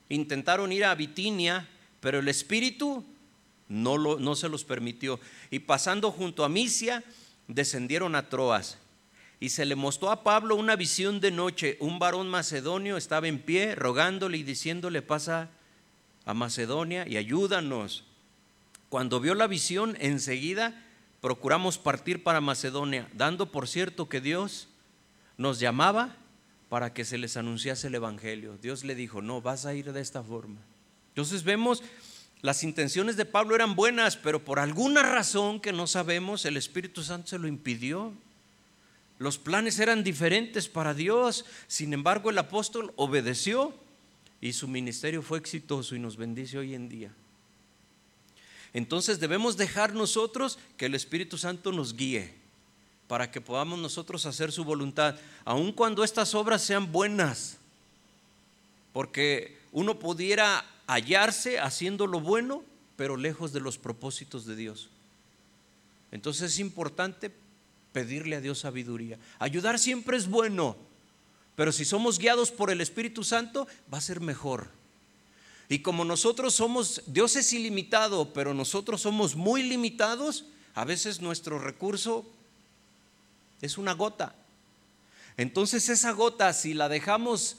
[0.09, 3.05] intentaron ir a Bitinia, pero el Espíritu
[3.69, 5.19] no, lo, no se los permitió.
[5.51, 7.03] Y pasando junto a Misia,
[7.49, 8.79] descendieron a Troas.
[9.41, 11.77] Y se le mostró a Pablo una visión de noche.
[11.81, 15.51] Un varón macedonio estaba en pie, rogándole y diciéndole, pasa
[16.25, 18.05] a Macedonia y ayúdanos.
[18.93, 20.79] Cuando vio la visión, enseguida
[21.23, 24.69] procuramos partir para Macedonia, dando por cierto que Dios
[25.39, 26.15] nos llamaba
[26.69, 28.59] para que se les anunciase el Evangelio.
[28.61, 30.61] Dios le dijo, no, vas a ir de esta forma.
[31.09, 31.83] Entonces vemos,
[32.43, 37.03] las intenciones de Pablo eran buenas, pero por alguna razón que no sabemos, el Espíritu
[37.03, 38.13] Santo se lo impidió.
[39.19, 43.75] Los planes eran diferentes para Dios, sin embargo el apóstol obedeció
[44.43, 47.11] y su ministerio fue exitoso y nos bendice hoy en día.
[48.75, 52.35] Entonces debemos dejar nosotros que el Espíritu Santo nos guíe
[53.07, 57.59] para que podamos nosotros hacer su voluntad, aun cuando estas obras sean buenas,
[58.95, 62.65] porque uno pudiera hallarse haciendo lo bueno,
[62.97, 64.89] pero lejos de los propósitos de Dios.
[66.11, 67.31] Entonces es importante
[67.93, 69.19] pedirle a Dios sabiduría.
[69.39, 70.77] Ayudar siempre es bueno,
[71.55, 74.69] pero si somos guiados por el Espíritu Santo, va a ser mejor.
[75.73, 80.44] Y como nosotros somos, Dios es ilimitado, pero nosotros somos muy limitados,
[80.75, 82.31] a veces nuestro recurso
[83.62, 84.35] es una gota.
[85.38, 87.56] Entonces esa gota, si la dejamos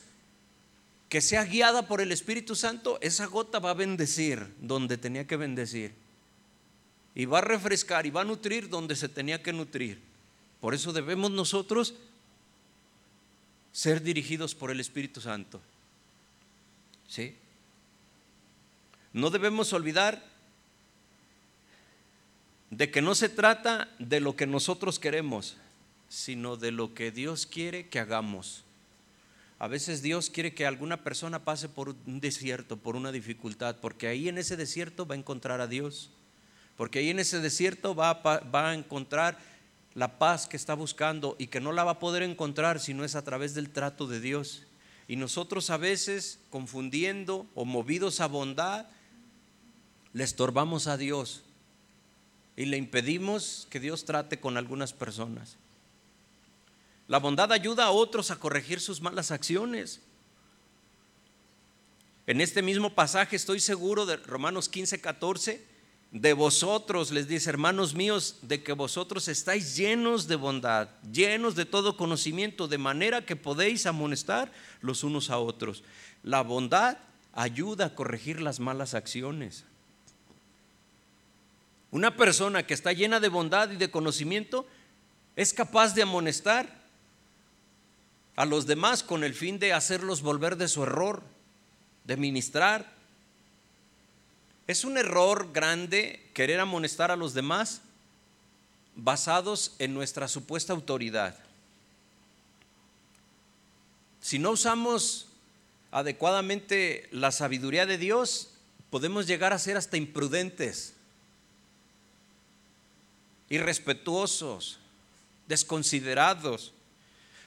[1.09, 5.35] que sea guiada por el Espíritu Santo, esa gota va a bendecir donde tenía que
[5.35, 5.95] bendecir.
[7.15, 9.99] Y va a refrescar y va a nutrir donde se tenía que nutrir.
[10.61, 11.95] Por eso debemos nosotros
[13.71, 15.59] ser dirigidos por el Espíritu Santo.
[17.07, 17.37] ¿Sí?
[19.13, 20.23] No debemos olvidar
[22.71, 25.57] de que no se trata de lo que nosotros queremos,
[26.09, 28.63] sino de lo que Dios quiere que hagamos.
[29.59, 34.07] A veces Dios quiere que alguna persona pase por un desierto, por una dificultad, porque
[34.07, 36.09] ahí en ese desierto va a encontrar a Dios.
[36.75, 38.19] porque ahí en ese desierto va
[38.51, 39.37] a, encontrar
[39.93, 43.05] la paz que está buscando y que no la va a poder encontrar si no
[43.05, 44.63] es a través del trato de Dios.
[45.07, 48.87] Y nosotros a veces, confundiendo o movidos a bondad,
[50.13, 51.43] le estorbamos a Dios
[52.55, 55.57] y le impedimos que Dios trate con algunas personas.
[57.07, 60.01] La bondad ayuda a otros a corregir sus malas acciones.
[62.25, 65.73] En este mismo pasaje estoy seguro de Romanos 15, 14,
[66.13, 71.65] de vosotros, les dice, hermanos míos, de que vosotros estáis llenos de bondad, llenos de
[71.65, 75.83] todo conocimiento, de manera que podéis amonestar los unos a otros.
[76.21, 76.99] La bondad
[77.33, 79.65] ayuda a corregir las malas acciones.
[81.93, 84.65] Una persona que está llena de bondad y de conocimiento
[85.35, 86.67] es capaz de amonestar
[88.35, 91.21] a los demás con el fin de hacerlos volver de su error,
[92.05, 92.91] de ministrar,
[94.65, 97.81] es un error grande querer amonestar a los demás
[98.95, 101.37] basados en nuestra supuesta autoridad.
[104.19, 105.27] Si no usamos
[105.91, 108.49] adecuadamente la sabiduría de Dios,
[108.89, 110.95] podemos llegar a ser hasta imprudentes,
[113.53, 114.79] irrespetuosos,
[115.47, 116.73] desconsiderados.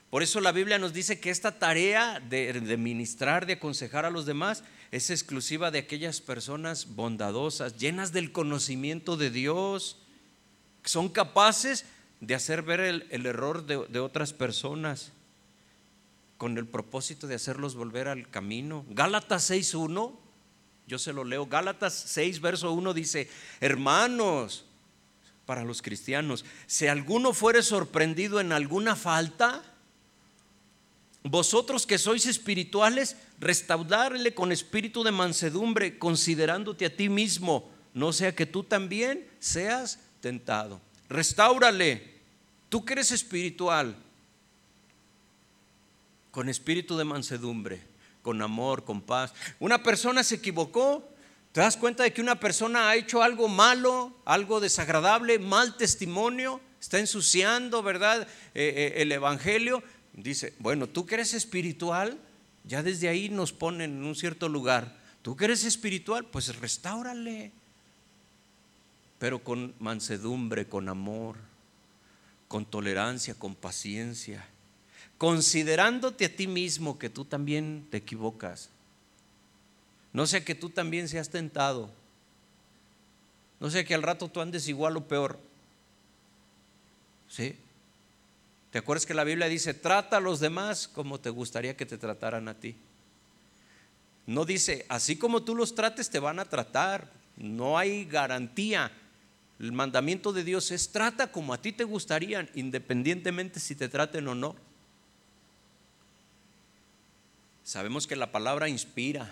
[0.09, 4.25] Por eso la Biblia nos dice que esta tarea de, ministrar, de aconsejar a los
[4.25, 9.97] demás, es exclusiva de aquellas personas bondadosas, llenas del conocimiento de Dios,
[10.85, 11.85] que son capaces
[12.21, 15.11] de hacer ver el, error de, de otras personas
[16.39, 18.87] con el propósito de hacerlos volver al camino.
[18.91, 20.15] Gálatas 6.1,
[20.87, 23.29] yo se lo leo, Gálatas 6, verso 1 dice,
[23.61, 24.66] hermanos,
[25.47, 29.63] para los cristianos, si alguno fuere sorprendido en alguna falta,
[31.23, 38.35] vosotros que sois espirituales, restaurarle con espíritu de mansedumbre, considerándote a ti mismo, no sea
[38.35, 40.81] que tú también seas tentado.
[41.09, 42.15] Restáurale,
[42.69, 43.97] tú que eres espiritual,
[46.33, 47.81] con espíritu de mansedumbre,
[48.21, 49.33] con amor, con paz.
[49.59, 51.09] Una persona se equivocó,
[51.57, 56.61] te das cuenta de que una persona ha hecho algo malo, algo desagradable, mal testimonio,
[56.79, 58.29] está ensuciando, ¿verdad?
[58.53, 59.83] Eh, eh, el Evangelio
[60.13, 62.19] dice, bueno, tú que eres espiritual,
[62.65, 64.99] ya desde ahí nos ponen en un cierto lugar.
[65.23, 67.53] Tú que eres espiritual, pues restáurale,
[69.19, 71.39] pero con mansedumbre, con amor,
[72.49, 74.47] con tolerancia, con paciencia,
[75.17, 78.69] considerándote a ti mismo que tú también te equivocas.
[80.17, 81.91] No sea que tú también seas tentado.
[83.61, 85.39] No sea que al rato tú andes igual o peor.
[87.29, 87.55] ¿Sí?
[88.71, 91.99] ¿Te acuerdas que la Biblia dice, trata a los demás como te gustaría que te
[91.99, 92.77] trataran a ti?
[94.25, 97.13] No dice, así como tú los trates, te van a tratar.
[97.37, 98.91] No hay garantía.
[99.59, 104.27] El mandamiento de Dios es, trata como a ti te gustarían, independientemente si te traten
[104.29, 104.57] o no.
[107.65, 109.31] Sabemos que la palabra inspira.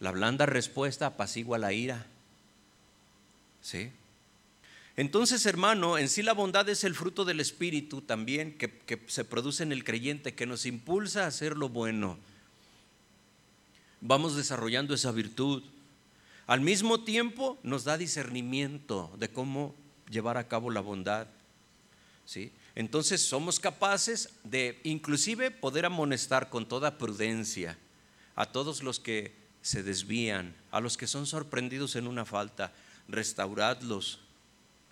[0.00, 2.06] La blanda respuesta apacigua la ira.
[3.62, 3.90] ¿Sí?
[4.96, 9.64] Entonces, hermano, en sí la bondad es el fruto del Espíritu también que, se produce
[9.64, 12.16] en el creyente, que nos impulsa a hacer lo bueno.
[14.00, 15.64] Vamos desarrollando esa virtud.
[16.46, 19.74] Al mismo tiempo nos da discernimiento de cómo
[20.10, 21.26] llevar a cabo la bondad.
[22.24, 22.52] ¿sí?
[22.76, 27.78] Entonces somos capaces de inclusive poder amonestar con toda prudencia
[28.36, 32.74] a todos los que se desvían, a los que son sorprendidos en una falta,
[33.08, 34.20] restauradlos,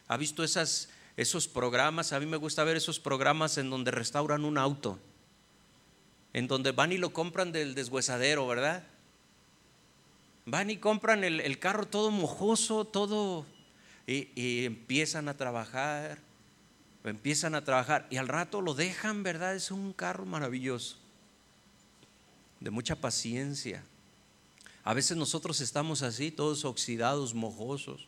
[0.08, 2.12] ¿Ha visto esos programas?
[2.12, 4.98] A mí me gusta ver esos programas en donde restauran un auto,
[6.34, 8.84] en donde van y lo compran del deshuesadero, ¿verdad?
[10.44, 13.46] Van y compran el, carro todo mojoso, todo,
[14.06, 16.18] y empiezan a trabajar,
[17.04, 19.54] empiezan a trabajar, y al rato lo dejan, ¿verdad?
[19.54, 20.98] Es un carro maravilloso,
[22.60, 23.82] de mucha paciencia.
[24.84, 28.06] A veces nosotros estamos así, todos oxidados, mojosos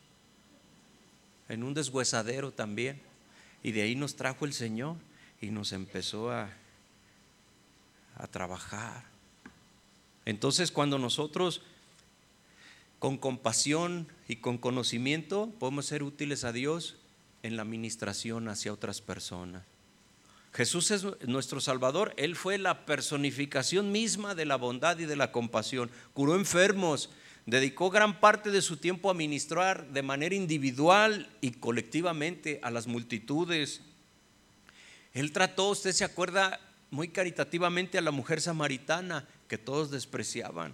[1.49, 3.01] en un deshuesadero también.
[3.63, 4.95] Y de ahí nos trajo el Señor
[5.41, 6.49] y nos empezó a,
[8.15, 9.03] a trabajar.
[10.25, 11.61] Entonces cuando nosotros
[12.99, 16.95] con compasión y con conocimiento podemos ser útiles a Dios
[17.43, 19.63] en la administración hacia otras personas.
[20.55, 25.31] Jesús es nuestro Salvador, Él fue la personificación misma de la bondad y de la
[25.31, 25.91] compasión.
[26.13, 27.09] Curó enfermos,
[27.45, 32.87] Dedicó gran parte de su tiempo a ministrar de manera individual y colectivamente a las
[32.87, 33.81] multitudes.
[35.13, 40.73] Él trató, usted se acuerda, muy caritativamente a la mujer samaritana que todos despreciaban.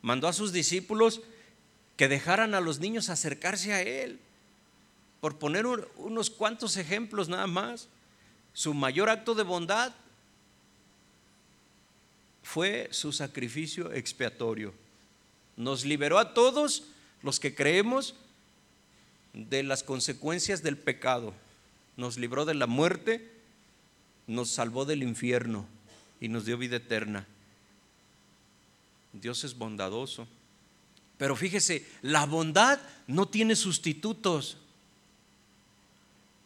[0.00, 1.22] Mandó a sus discípulos
[1.96, 4.20] que dejaran a los niños acercarse a Él.
[5.20, 7.88] Por poner unos cuantos ejemplos nada más,
[8.58, 9.92] su mayor acto de bondad
[12.42, 14.74] fue su sacrificio expiatorio.
[15.56, 16.82] Nos liberó a todos
[17.22, 18.16] los que creemos
[19.32, 21.34] de las consecuencias del pecado.
[21.96, 23.30] Nos libró de la muerte,
[24.26, 25.64] nos salvó del infierno
[26.20, 27.28] y nos dio vida eterna.
[29.12, 30.26] Dios es bondadoso.
[31.16, 34.56] Pero fíjese, la bondad no tiene sustitutos.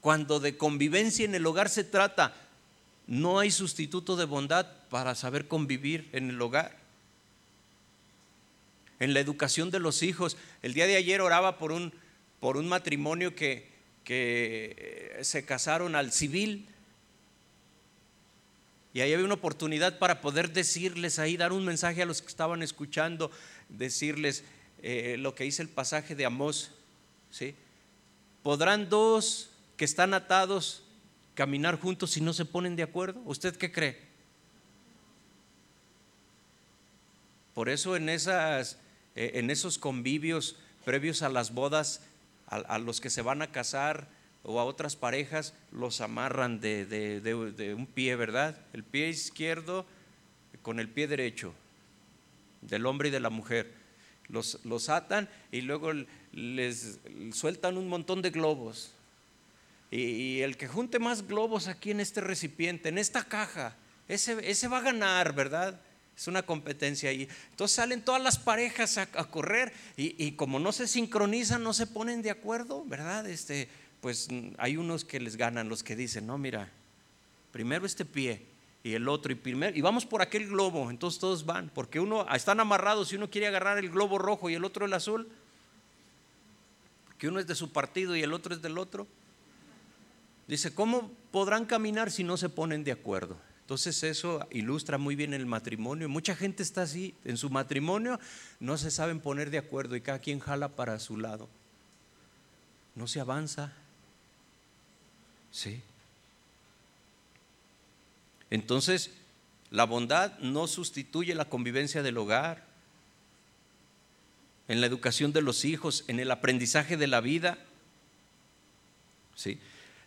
[0.03, 2.34] Cuando de convivencia en el hogar se trata,
[3.07, 6.76] no hay sustituto de bondad para saber convivir en el hogar.
[8.98, 10.36] En la educación de los hijos.
[10.61, 11.94] El día de ayer oraba por un,
[12.40, 13.70] por un matrimonio que,
[14.03, 16.66] que se casaron al civil.
[18.92, 22.28] Y ahí había una oportunidad para poder decirles ahí, dar un mensaje a los que
[22.28, 23.30] estaban escuchando,
[23.68, 24.42] decirles,
[24.82, 26.72] eh, lo que dice el pasaje de Amós.
[27.30, 27.55] ¿sí?
[28.42, 30.85] ¿Podrán dos que están atados
[31.35, 33.20] caminar juntos si no se ponen de acuerdo?
[33.25, 34.01] ¿Usted qué cree?
[37.55, 38.79] Por eso en, esas,
[39.14, 42.01] eh, en esos convivios previos a las bodas,
[42.47, 44.09] a, los que se van a casar
[44.43, 48.59] o a otras parejas, los amarran de, de un pie, ¿verdad?
[48.73, 49.87] El pie izquierdo
[50.62, 51.55] con el pie derecho,
[52.62, 53.83] del hombre y de la mujer
[54.33, 55.93] los, atan y luego
[56.33, 56.99] les
[57.33, 58.93] sueltan un montón de globos.
[59.93, 63.76] Y, el que junte más globos aquí en este recipiente, en esta caja,
[64.09, 65.78] ese, ese va a ganar, ¿verdad?
[66.16, 67.28] Es una competencia ahí.
[67.51, 72.22] Entonces salen todas las parejas a, correr y, como no se sincronizan, no se ponen
[72.22, 73.28] de acuerdo, ¿verdad?
[73.28, 73.68] Este,
[74.01, 76.70] pues hay unos que les ganan, los que dicen, no, mira,
[77.53, 78.47] primero este pie,
[78.82, 82.26] y el otro y primero y vamos por aquel globo, entonces todos van, porque uno
[82.34, 85.28] están amarrados y uno quiere agarrar el globo rojo y el otro el azul,
[87.18, 89.07] que uno es de su partido y el otro es del otro.
[90.53, 93.38] Dice, ¿cómo podrán caminar si no se ponen de acuerdo?
[93.62, 96.11] Entonces eso ilustra muy bien el matrimonio.
[96.11, 98.20] Mucha gente está así, en su matrimonio
[98.61, 101.48] no se saben poner de acuerdo y cada quien jala para su lado.
[102.94, 103.72] No se avanza.
[105.50, 105.80] Sí.
[108.50, 109.11] Entonces,
[109.70, 112.66] la bondad no sustituye la convivencia del hogar,
[114.68, 117.57] en la educación de los hijos, en el aprendizaje de la vida.
[119.34, 119.59] ¿Sí?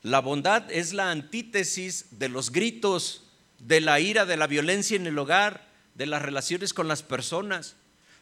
[0.05, 3.23] La bondad es la antítesis de los gritos,
[3.57, 7.75] de la ira, de la violencia en el hogar, de las relaciones con las personas.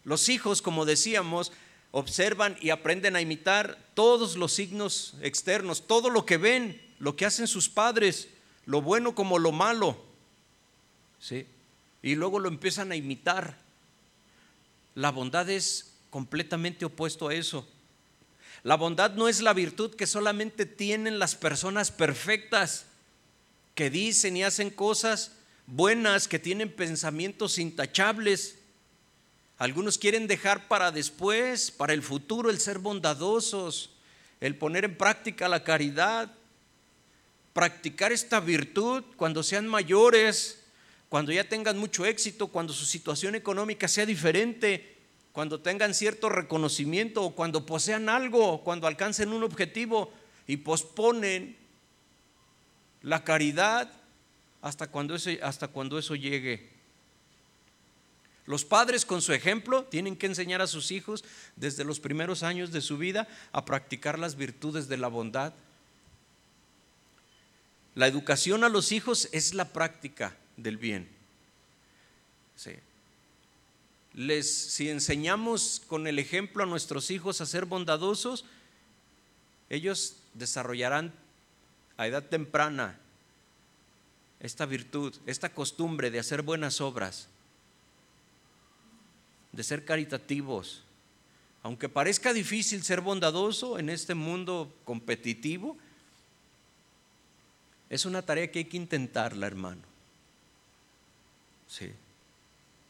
[0.06, 1.52] Los hijos, como decíamos,
[1.92, 7.26] observan y aprenden a imitar todos los signos externos, todo lo que ven, lo que
[7.26, 8.30] hacen sus padres,
[8.66, 10.02] lo bueno como lo malo.
[11.20, 11.46] ¿sí?
[12.02, 13.58] Y luego lo empiezan a imitar.
[14.96, 17.68] La bondad es completamente opuesto a eso.
[18.64, 22.86] La bondad no es la virtud que solamente tienen las personas perfectas,
[23.76, 25.34] que dicen y hacen cosas
[25.68, 28.56] buenas, que tienen pensamientos intachables.
[29.58, 33.92] Algunos quieren dejar para después, para el futuro, el ser bondadosos,
[34.40, 36.32] el poner en práctica la caridad,
[37.52, 40.64] practicar esta virtud cuando sean mayores,
[41.10, 44.93] cuando ya tengan mucho éxito, cuando su situación económica sea diferente,
[45.34, 50.14] cuando tengan cierto reconocimiento o cuando posean algo, cuando alcancen un objetivo
[50.46, 51.58] y posponen
[53.02, 53.92] la caridad
[54.62, 56.72] hasta cuando eso, hasta cuando eso llegue.
[58.46, 61.26] Los padres con su ejemplo tienen que enseñar a sus hijos
[61.56, 65.54] desde los primeros años de su vida a practicar las virtudes de la bondad.
[67.96, 71.10] La educación a los hijos es la práctica del bien.
[74.14, 78.46] Les, si enseñamos con el ejemplo a nuestros hijos a ser bondadosos,
[79.70, 81.14] ellos desarrollarán
[81.98, 83.00] a edad temprana
[84.40, 87.28] esta virtud, esta costumbre de hacer buenas obras,
[89.52, 90.84] de ser caritativos.
[91.64, 95.78] Aunque parezca difícil ser bondadoso en este mundo competitivo,
[97.90, 99.82] es una tarea que hay que intentarla, hermano.
[101.68, 101.92] Sí.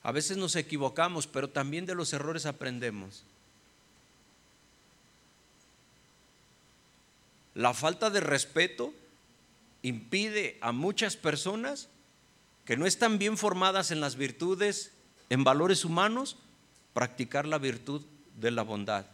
[0.03, 3.23] A veces nos equivocamos, pero también de los errores aprendemos.
[7.55, 8.93] La falta de respeto
[9.81, 11.87] impide a muchas personas
[12.65, 14.91] que no están bien formadas en las virtudes,
[15.29, 16.37] en valores humanos,
[16.93, 18.01] practicar la virtud
[18.39, 19.05] de la bondad.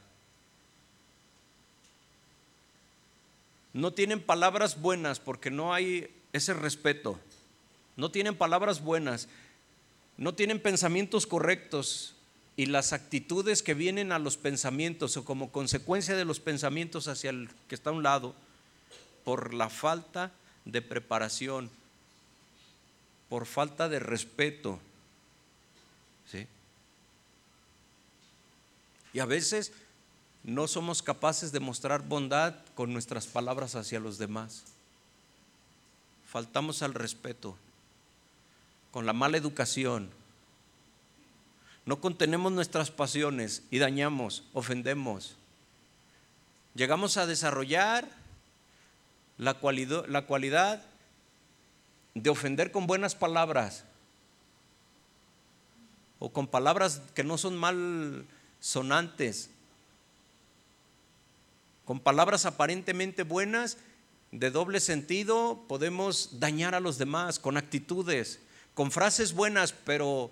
[3.73, 7.19] No tienen palabras buenas porque no hay ese respeto.
[7.95, 9.27] No tienen palabras buenas
[10.19, 12.13] no tienen pensamientos correctos
[12.57, 17.29] y las actitudes que vienen a los pensamientos o como consecuencia de los pensamientos hacia
[17.29, 18.35] el que está a un lado
[19.23, 20.33] por la falta
[20.65, 21.69] de preparación,
[23.29, 24.81] por falta de respeto.
[26.29, 26.47] ¿sí?
[29.13, 29.71] Y a veces
[30.43, 34.65] no somos capaces de mostrar bondad con nuestras palabras hacia los demás.
[36.27, 37.57] Faltamos al respeto,
[38.91, 40.09] con la mala educación,
[41.85, 45.35] no contenemos nuestras pasiones y dañamos, ofendemos.
[46.75, 48.07] Llegamos a desarrollar
[49.39, 50.83] la cualidad,
[52.13, 53.85] de ofender con buenas palabras
[56.19, 58.25] o con palabras que no son mal
[58.59, 59.49] sonantes,
[61.85, 63.77] con palabras aparentemente buenas,
[64.31, 68.39] de doble sentido, podemos dañar a los demás con actitudes,
[68.79, 70.31] con frases buenas, pero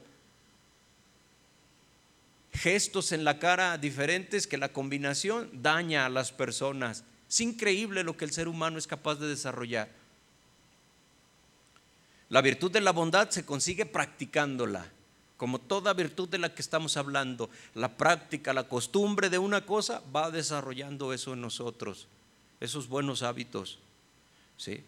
[2.54, 7.04] gestos en la cara diferentes que la combinación daña a las personas.
[7.28, 9.90] Es increíble lo que el ser humano es capaz de desarrollar.
[12.30, 14.90] La virtud de la bondad se consigue practicándola,
[15.36, 17.50] como toda virtud de la que estamos hablando.
[17.76, 22.08] La práctica, la costumbre de una cosa va desarrollando eso en nosotros,
[22.62, 23.80] esos buenos hábitos.
[24.56, 24.86] ¿sí?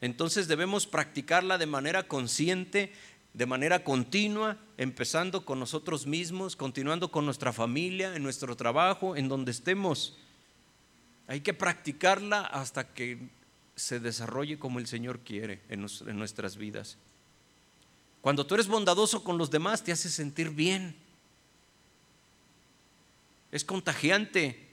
[0.00, 2.92] Entonces debemos practicarla de manera consciente
[3.32, 9.28] de manera continua, empezando con nosotros mismos, continuando con nuestra familia, en nuestro trabajo, en
[9.28, 10.16] donde estemos.
[11.28, 13.28] Hay que practicarla hasta que
[13.76, 15.86] se desarrolle como el Señor quiere en,
[16.18, 16.96] nuestras vidas.
[18.20, 20.96] Cuando tú eres bondadoso con los demás, te hace sentir bien.
[23.52, 24.68] Es contagiante.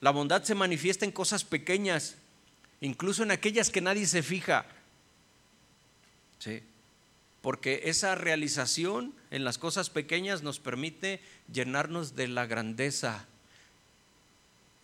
[0.00, 2.16] La bondad se manifiesta en cosas pequeñas,
[2.82, 4.66] incluso en aquellas que nadie se fija.
[6.38, 6.62] Sí
[7.42, 11.20] porque esa realización en las cosas pequeñas nos permite
[11.52, 13.26] llenarnos de la grandeza.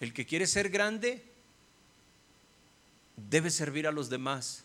[0.01, 1.23] El que quiere ser grande
[3.31, 4.65] debe servir a los demás.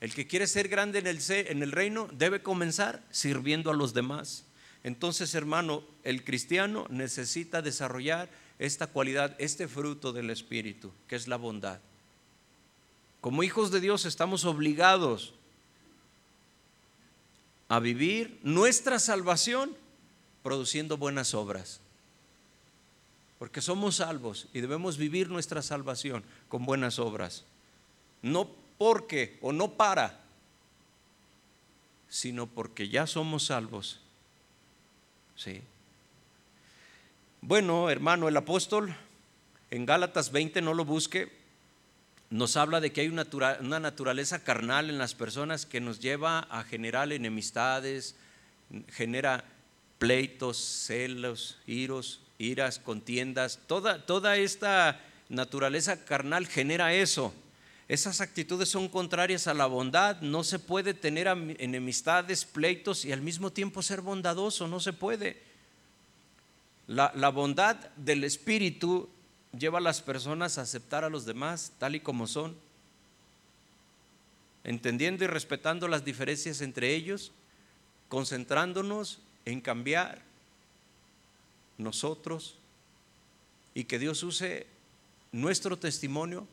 [0.00, 3.94] El que quiere ser grande en el, en el reino debe comenzar sirviendo a los
[3.94, 4.44] demás.
[4.82, 11.36] Entonces, hermano, el cristiano necesita desarrollar esta cualidad, este fruto del Espíritu, que es la
[11.36, 11.80] bondad.
[13.20, 15.34] Como hijos de Dios estamos obligados
[17.68, 19.76] a vivir nuestra salvación
[20.42, 21.80] produciendo buenas obras.
[23.38, 27.44] Porque somos salvos y debemos vivir nuestra salvación con buenas obras.
[28.22, 30.20] No porque o no para,
[32.08, 34.00] sino porque ya somos salvos.
[35.36, 35.60] Sí.
[37.40, 38.94] Bueno, hermano, el apóstol
[39.70, 41.30] en Gálatas 20 no lo busque,
[42.30, 43.24] nos habla de que hay una,
[43.80, 48.16] naturaleza carnal en las personas que nos lleva a generar enemistades,
[48.88, 49.44] genera
[49.98, 53.60] pleitos, celos, iros, iras, contiendas.
[53.66, 55.00] Toda, esta
[55.30, 57.32] naturaleza carnal genera eso.
[57.88, 60.20] Esas actitudes son contrarias a la bondad.
[60.20, 64.68] No se puede tener enemistades, pleitos y al mismo tiempo ser bondadoso.
[64.68, 65.42] No se puede.
[66.86, 69.08] La, la bondad del Espíritu
[69.56, 72.56] lleva a las personas a aceptar a los demás tal y como son,
[74.64, 77.32] entendiendo y respetando las diferencias entre ellos,
[78.08, 80.22] concentrándonos en cambiar
[81.78, 82.56] nosotros
[83.74, 84.66] y que Dios use
[85.32, 86.46] nuestro testimonio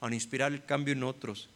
[0.00, 1.48] para inspirar el cambio en otros.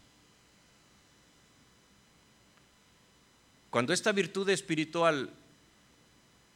[3.71, 5.31] Cuando esta virtud espiritual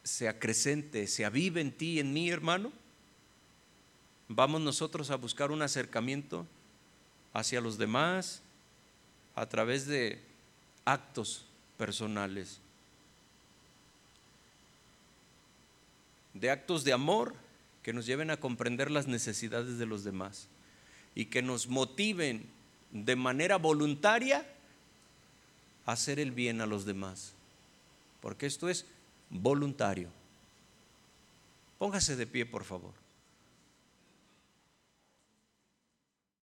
[0.03, 2.71] se acrecente, se avive en ti en mí, hermano,
[4.27, 6.45] vamos nosotros a buscar un acercamiento
[7.33, 8.41] hacia los demás
[9.35, 10.21] a través de
[10.85, 11.45] actos
[11.77, 12.59] personales,
[16.33, 17.35] de actos de amor
[17.83, 20.47] que nos lleven a comprender las necesidades de los demás
[21.13, 22.45] y que nos motiven
[22.91, 24.45] de manera voluntaria
[25.85, 27.33] a hacer el bien a los demás,
[28.21, 28.85] porque esto es
[29.29, 30.09] voluntario.
[31.77, 33.04] Póngase de pie, por favor.